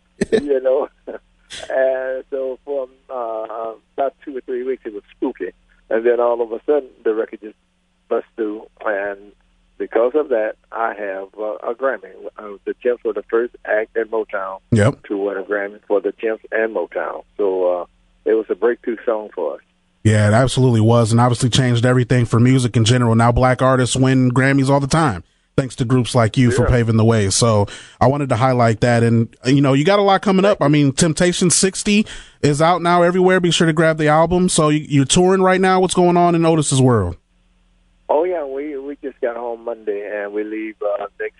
you 0.45 0.61
know. 0.61 0.89
And 1.67 2.23
so 2.29 2.59
for 2.63 2.87
uh, 3.09 3.73
about 3.95 4.15
two 4.23 4.37
or 4.37 4.41
three 4.41 4.63
weeks, 4.63 4.83
it 4.85 4.93
was 4.93 5.01
spooky. 5.15 5.51
And 5.89 6.05
then 6.05 6.19
all 6.19 6.41
of 6.41 6.51
a 6.51 6.61
sudden, 6.65 6.89
the 7.03 7.13
record 7.13 7.41
just 7.41 7.55
bust 8.09 8.25
through. 8.35 8.67
And 8.85 9.31
because 9.77 10.11
of 10.15 10.29
that, 10.29 10.55
I 10.71 10.93
have 10.93 11.29
uh, 11.39 11.55
a 11.71 11.73
Grammy. 11.73 12.13
Uh, 12.37 12.57
the 12.65 12.73
Temps 12.83 13.03
were 13.03 13.13
the 13.13 13.23
first 13.23 13.55
act 13.65 13.95
at 13.97 14.11
Motown 14.11 14.59
Yep. 14.71 15.03
to 15.07 15.17
win 15.17 15.37
a 15.37 15.43
Grammy 15.43 15.79
for 15.87 16.01
the 16.01 16.11
Temps 16.11 16.43
and 16.51 16.75
Motown. 16.75 17.23
So 17.37 17.81
uh, 17.81 17.85
it 18.25 18.33
was 18.33 18.45
a 18.49 18.55
breakthrough 18.55 18.97
song 19.05 19.29
for 19.33 19.55
us. 19.55 19.61
Yeah, 20.03 20.29
it 20.29 20.33
absolutely 20.33 20.79
was, 20.81 21.11
and 21.11 21.19
obviously 21.19 21.49
changed 21.49 21.85
everything 21.85 22.25
for 22.25 22.39
music 22.39 22.77
in 22.77 22.85
general. 22.85 23.15
Now, 23.15 23.31
black 23.33 23.61
artists 23.61 23.95
win 23.97 24.31
Grammys 24.31 24.69
all 24.69 24.79
the 24.79 24.87
time, 24.87 25.23
thanks 25.59 25.75
to 25.75 25.85
groups 25.85 26.15
like 26.15 26.37
you 26.37 26.51
for 26.51 26.65
paving 26.67 26.95
the 26.95 27.03
way. 27.03 27.29
So, 27.29 27.67
I 27.99 28.07
wanted 28.07 28.29
to 28.29 28.35
highlight 28.37 28.79
that, 28.81 29.03
and 29.03 29.35
you 29.45 29.61
know, 29.61 29.73
you 29.73 29.83
got 29.83 29.99
a 29.99 30.03
lot 30.03 30.21
coming 30.21 30.45
up. 30.45 30.61
I 30.61 30.69
mean, 30.69 30.93
Temptation 30.93 31.49
60 31.49 32.05
is 32.41 32.61
out 32.61 32.81
now 32.81 33.01
everywhere. 33.01 33.39
Be 33.39 33.51
sure 33.51 33.67
to 33.67 33.73
grab 33.73 33.97
the 33.97 34.07
album. 34.07 34.47
So, 34.47 34.69
you, 34.69 34.85
you're 34.87 35.05
touring 35.05 35.41
right 35.41 35.59
now. 35.59 35.81
What's 35.81 35.93
going 35.93 36.15
on 36.15 36.35
in 36.35 36.45
Otis's 36.45 36.81
world? 36.81 37.17
Oh 38.09 38.23
yeah, 38.23 38.43
we 38.43 38.77
we 38.77 38.97
just 39.03 39.21
got 39.21 39.35
home 39.35 39.63
Monday 39.63 40.09
and 40.11 40.33
we 40.33 40.43
leave 40.43 40.75
uh, 40.81 41.05
next 41.19 41.37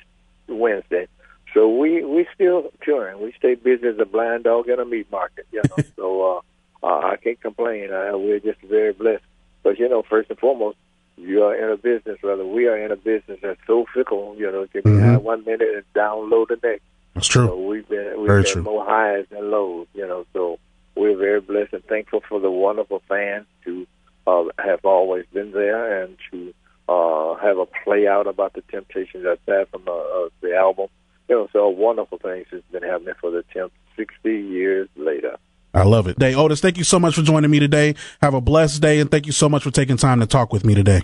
Wednesday. 0.48 1.08
So 1.54 1.68
we 1.68 2.04
we 2.06 2.28
still 2.36 2.72
touring. 2.84 3.22
We 3.22 3.34
stay 3.38 3.56
busy 3.56 3.88
as 3.88 3.98
a 4.00 4.06
blind 4.06 4.44
dog 4.44 4.70
in 4.70 4.80
a 4.80 4.86
meat 4.86 5.12
market, 5.12 5.48
you 5.52 5.62
know. 5.68 5.84
so 5.96 6.44
uh, 6.84 6.86
uh, 6.86 7.08
I 7.08 7.16
can't 7.16 7.42
complain. 7.42 7.92
Uh, 7.92 8.18
we're 8.18 8.40
just 8.40 8.62
very 8.62 8.94
blessed. 8.94 9.24
But 9.64 9.80
you 9.80 9.90
know, 9.90 10.04
first 10.04 10.30
and 10.30 10.38
foremost, 10.38 10.78
you 11.20 11.44
are 11.44 11.56
in 11.56 11.70
a 11.72 11.78
business, 11.78 12.20
brother. 12.22 12.46
we 12.46 12.68
are 12.68 12.78
in 12.78 12.92
a 12.92 12.96
business 12.96 13.40
that's 13.42 13.60
so 13.68 13.86
fickle. 13.94 14.36
You 14.38 14.52
know, 14.52 14.62
it 14.64 14.72
can 14.72 14.82
be 14.84 14.90
Mhm. 14.92 15.02
high 15.12 15.18
one 15.18 15.44
minute 15.46 15.70
and 15.76 15.84
down 15.94 16.30
low 16.30 16.46
the 16.46 16.58
next. 16.64 16.84
That's 17.14 17.28
true. 17.28 17.48
So 17.48 17.58
we've 17.58 17.88
been 17.88 18.18
we've 18.18 18.28
Very 18.28 18.44
been 18.44 18.52
true. 18.54 18.62
more 18.64 18.86
highs 18.86 19.26
than 19.30 19.52
lows, 19.52 19.88
you 19.94 20.08
know. 20.08 20.26
So 20.34 20.60
we're 20.96 21.16
very 21.18 21.42
blessed 21.42 21.74
and 21.74 21.84
thankful 21.86 22.22
for 22.28 22.40
the 22.40 22.52
wonderful 22.52 23.02
fans 23.08 23.46
who 23.66 23.86
uh, 24.28 24.46
have 24.60 24.86
always 24.86 25.26
been 25.34 25.52
there 25.52 26.04
and 26.04 26.18
to 26.32 26.54
uh, 26.88 27.36
have 27.36 27.58
a 27.58 27.66
play 27.84 28.08
out 28.08 28.28
about 28.28 28.54
the 28.54 28.62
Temptations 28.62 29.26
aside 29.26 29.68
from 29.70 29.84
uh, 29.88 29.92
uh, 29.92 30.30
the 30.42 30.56
album. 30.56 30.88
You 31.28 31.36
know, 31.36 31.50
so 31.54 31.70
wonderful 31.70 32.18
things 32.18 32.48
has 32.52 32.62
been 32.72 32.84
happening 32.84 33.14
for 33.22 33.30
the 33.32 33.44
Temps 33.54 33.74
60 33.96 34.32
years 34.36 34.88
later. 34.96 35.38
I 35.74 35.84
love 35.84 36.08
it. 36.08 36.18
Day 36.18 36.34
Otis, 36.34 36.62
thank 36.62 36.78
you 36.78 36.84
so 36.84 37.00
much 37.00 37.16
for 37.16 37.22
joining 37.22 37.52
me 37.52 37.60
today. 37.60 37.96
Have 38.22 38.34
a 38.34 38.42
blessed 38.42 38.82
day, 38.82 39.00
and 39.00 39.10
thank 39.12 39.26
you 39.26 39.32
so 39.32 39.48
much 39.48 39.64
for 39.64 39.72
taking 39.72 39.98
time 39.98 40.20
to 40.20 40.26
talk 40.26 40.52
with 40.52 40.66
me 40.66 40.74
today. 40.74 41.02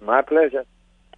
My 0.00 0.22
pleasure. 0.22 0.64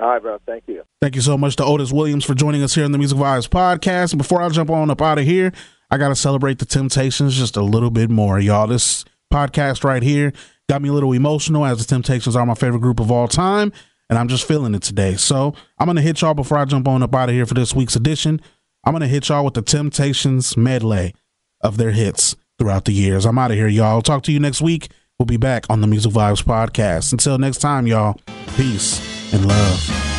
All 0.01 0.09
right, 0.09 0.23
bro. 0.23 0.39
Thank 0.47 0.65
you. 0.67 0.83
Thank 1.03 1.15
you 1.15 1.21
so 1.21 1.37
much 1.37 1.57
to 1.57 1.65
Otis 1.65 1.93
Williams 1.93 2.25
for 2.25 2.35
joining 2.35 2.63
us 2.63 2.75
here 2.75 2.85
in 2.85 2.93
the 2.93 2.99
Music 2.99 3.19
Vibes 3.19 3.49
podcast. 3.49 4.13
And 4.13 4.19
before 4.19 4.41
I 4.41 4.49
jump 4.49 4.71
on 4.71 4.91
up 4.91 5.03
out 5.03 5.19
of 5.19 5.25
here, 5.25 5.53
I 5.91 5.99
got 5.99 6.09
to 6.09 6.17
celebrate 6.17 6.59
the 6.59 6.65
Temptations 6.65 7.37
just 7.37 7.57
a 7.57 7.63
little 7.63 7.91
bit 7.91 8.09
more, 8.09 8.41
y'all. 8.41 8.67
This 8.67 9.05
podcast 9.31 9.85
right 9.85 10.03
here 10.03 10.33
got 10.69 10.81
me 10.81 10.89
a 10.89 10.93
little 10.93 11.13
emotional 11.13 11.67
as 11.67 11.79
the 11.79 11.85
Temptations 11.85 12.35
are 12.35 12.47
my 12.47 12.55
favorite 12.55 12.81
group 12.81 12.99
of 12.99 13.11
all 13.11 13.29
time, 13.29 13.73
and 14.09 14.19
I'm 14.19 14.29
just 14.29 14.49
feeling 14.49 14.75
it 14.75 14.83
today. 14.83 15.17
So 15.17 15.55
I'm 15.79 15.87
going 15.87 15.97
to 15.97 16.03
hit 16.03 16.23
y'all 16.23 16.33
before 16.33 16.57
I 16.57 16.65
jump 16.65 16.89
on 16.89 17.03
up 17.03 17.15
out 17.15 17.29
of 17.29 17.35
here 17.35 17.45
for 17.45 17.55
this 17.55 17.75
week's 17.75 17.97
edition. 17.97 18.41
I'm 18.85 18.93
going 18.93 19.03
to 19.03 19.09
hit 19.09 19.29
y'all 19.29 19.45
with 19.45 19.55
the 19.55 19.63
Temptations 19.63 20.57
medley 20.57 21.15
of 21.61 21.77
their 21.77 21.91
hits 21.91 22.37
throughout 22.59 22.85
the 22.85 22.93
years. 22.93 23.27
I'm 23.27 23.39
out 23.39 23.51
of 23.51 23.57
here, 23.57 23.69
y'all. 23.69 24.03
Talk 24.03 24.23
to 24.25 24.33
you 24.33 24.41
next 24.41 24.61
week. 24.61 24.91
We'll 25.19 25.27
be 25.27 25.37
back 25.37 25.67
on 25.69 25.81
the 25.81 25.87
Music 25.87 26.13
Vibes 26.13 26.43
podcast. 26.43 27.13
Until 27.13 27.39
next 27.39 27.59
time, 27.59 27.87
y'all, 27.87 28.19
peace 28.57 29.01
and 29.35 29.47
love. 29.47 30.10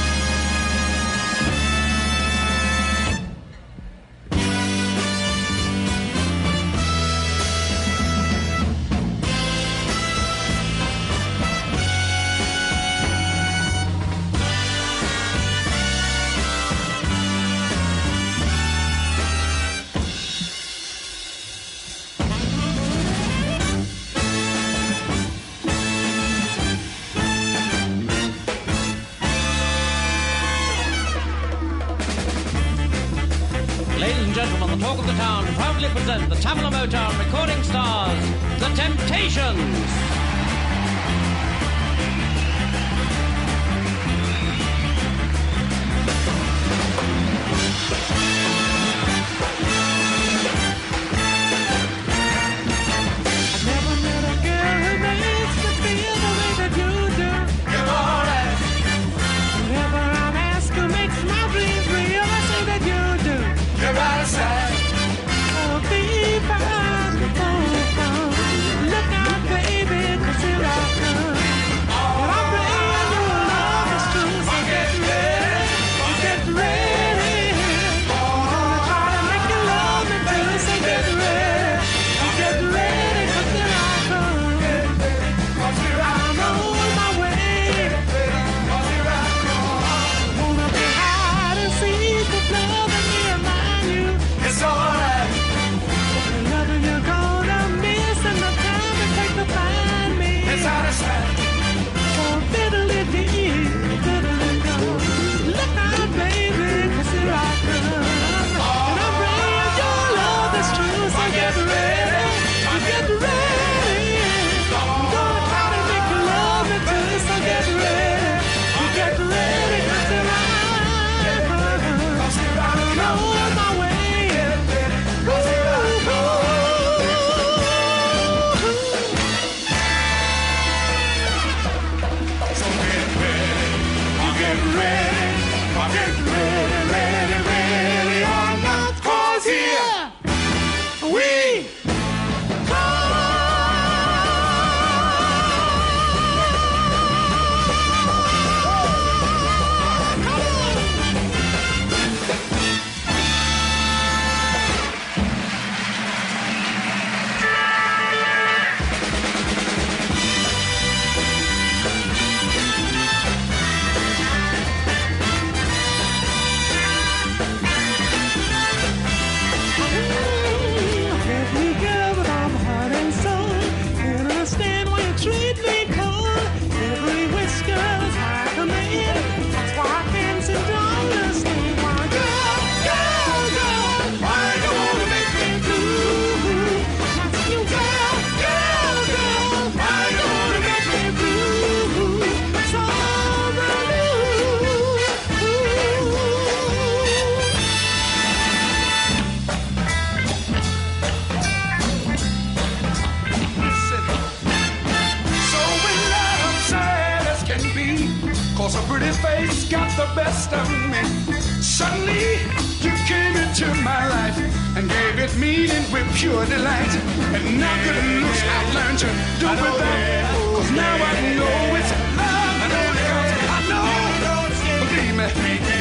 and 214.82 214.90
gave 214.90 215.20
it 215.20 215.38
meaning 215.38 215.86
with 215.92 216.08
pure 216.16 216.46
delight. 216.46 216.94
And 217.36 217.60
now 217.60 217.76
good 217.84 218.04
looks 218.22 218.42
I 218.42 218.74
learned 218.74 219.00
to 219.00 219.10
do 219.40 219.48
without. 219.50 220.34
Cause 220.56 220.72
now 220.72 220.96
I 220.96 221.36
know 221.38 221.76
it's 221.80 221.92
love 222.18 222.62
that 222.74 222.96
comes. 223.08 223.32
I 223.46 223.70
know, 223.70 224.46
believe 224.90 225.70
me. 225.70 225.81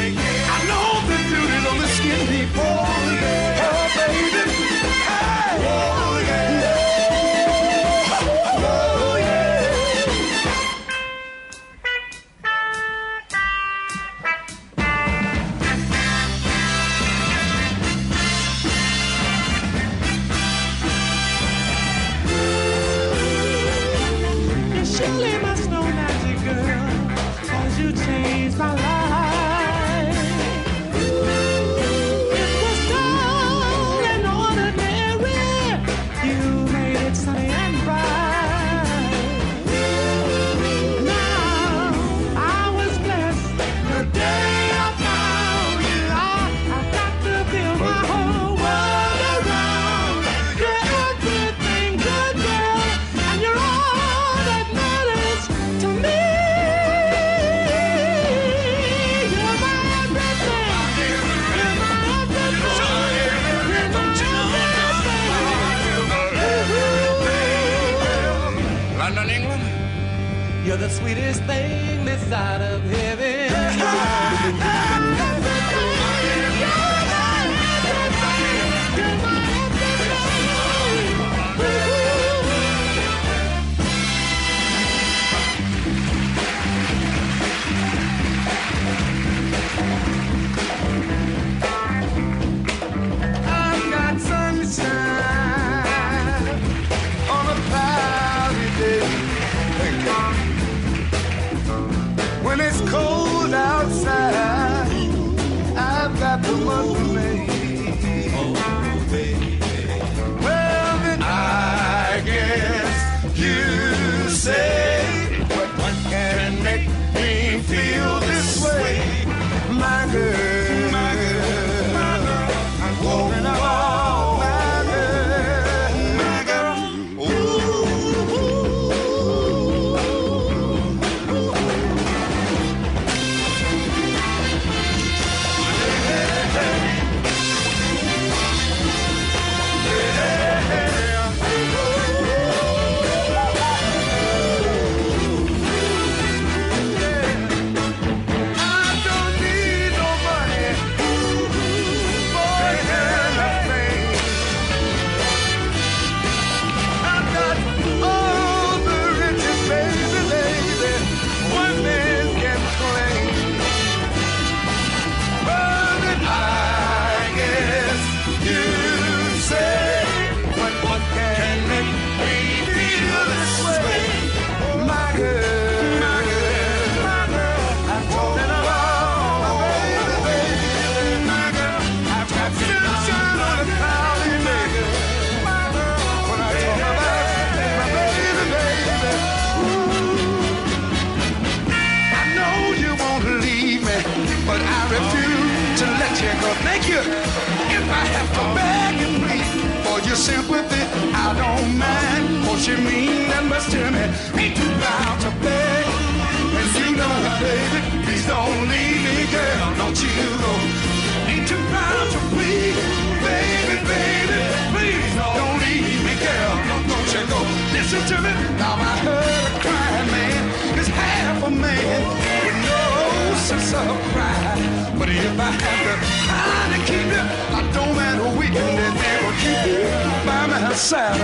Listen 217.91 218.07
to 218.07 218.23
me. 218.23 218.31
Now 218.55 218.79
I 218.79 218.95
heard 219.03 219.51
a 219.51 219.61
crying 219.67 220.11
man 220.15 220.79
is 220.79 220.87
half 220.87 221.43
a 221.43 221.51
man 221.51 221.99
with 222.47 222.59
no 222.63 223.35
sense 223.35 223.75
of 223.75 223.99
pride. 224.15 224.63
But 224.95 225.09
if 225.11 225.35
I 225.35 225.51
have 225.51 225.83
to 225.91 225.95
try 226.23 226.71
to 226.71 226.79
keep 226.87 227.11
you, 227.11 227.25
I 227.51 227.67
don't 227.75 227.91
matter 227.99 228.31
weekend 228.39 228.79
that 228.79 228.95
they 228.95 229.17
will 229.27 229.35
keep 229.43 229.63
you 229.75 229.91
by 230.23 230.47
my 230.47 230.71
side. 230.71 231.19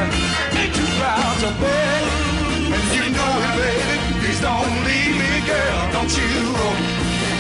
Ain't 0.59 0.75
too 0.75 0.91
proud 0.99 1.39
to 1.47 1.55
beg, 1.63 2.03
and 2.75 2.87
you 2.99 3.15
know 3.15 3.33
it, 3.47 3.53
baby. 3.63 3.97
Please 4.27 4.43
don't 4.43 4.75
leave 4.83 5.15
me, 5.23 5.33
girl. 5.47 5.79
Don't 5.95 6.11
you. 6.19 6.51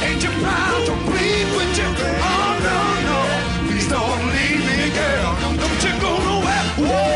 Ain't 0.07 0.23
you 0.23 0.31
proud 0.39 0.81
to 0.87 0.95
plead 1.03 1.47
with 1.51 1.75
you? 1.75 1.89
Oh 2.23 2.53
no 2.63 2.79
no, 3.11 3.19
please 3.67 3.91
don't 3.91 4.23
leave 4.39 4.63
me, 4.71 4.95
girl. 4.95 5.35
Don't, 5.43 5.59
don't 5.59 5.81
you 5.83 5.95
go 5.99 6.15
nowhere. 6.15 6.63
Whoa. 6.79 7.16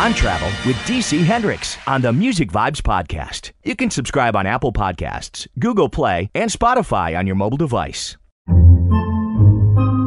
Time 0.00 0.14
Travel 0.14 0.48
with 0.64 0.76
DC 0.86 1.22
Hendrix 1.22 1.76
on 1.86 2.00
the 2.00 2.10
Music 2.10 2.50
Vibes 2.50 2.80
Podcast. 2.80 3.50
You 3.64 3.76
can 3.76 3.90
subscribe 3.90 4.34
on 4.34 4.46
Apple 4.46 4.72
Podcasts, 4.72 5.46
Google 5.58 5.90
Play, 5.90 6.30
and 6.34 6.50
Spotify 6.50 7.18
on 7.18 7.26
your 7.26 7.36
mobile 7.36 7.58
device. 7.58 8.16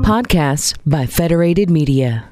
Podcasts 0.02 0.76
by 0.84 1.06
Federated 1.06 1.70
Media. 1.70 2.28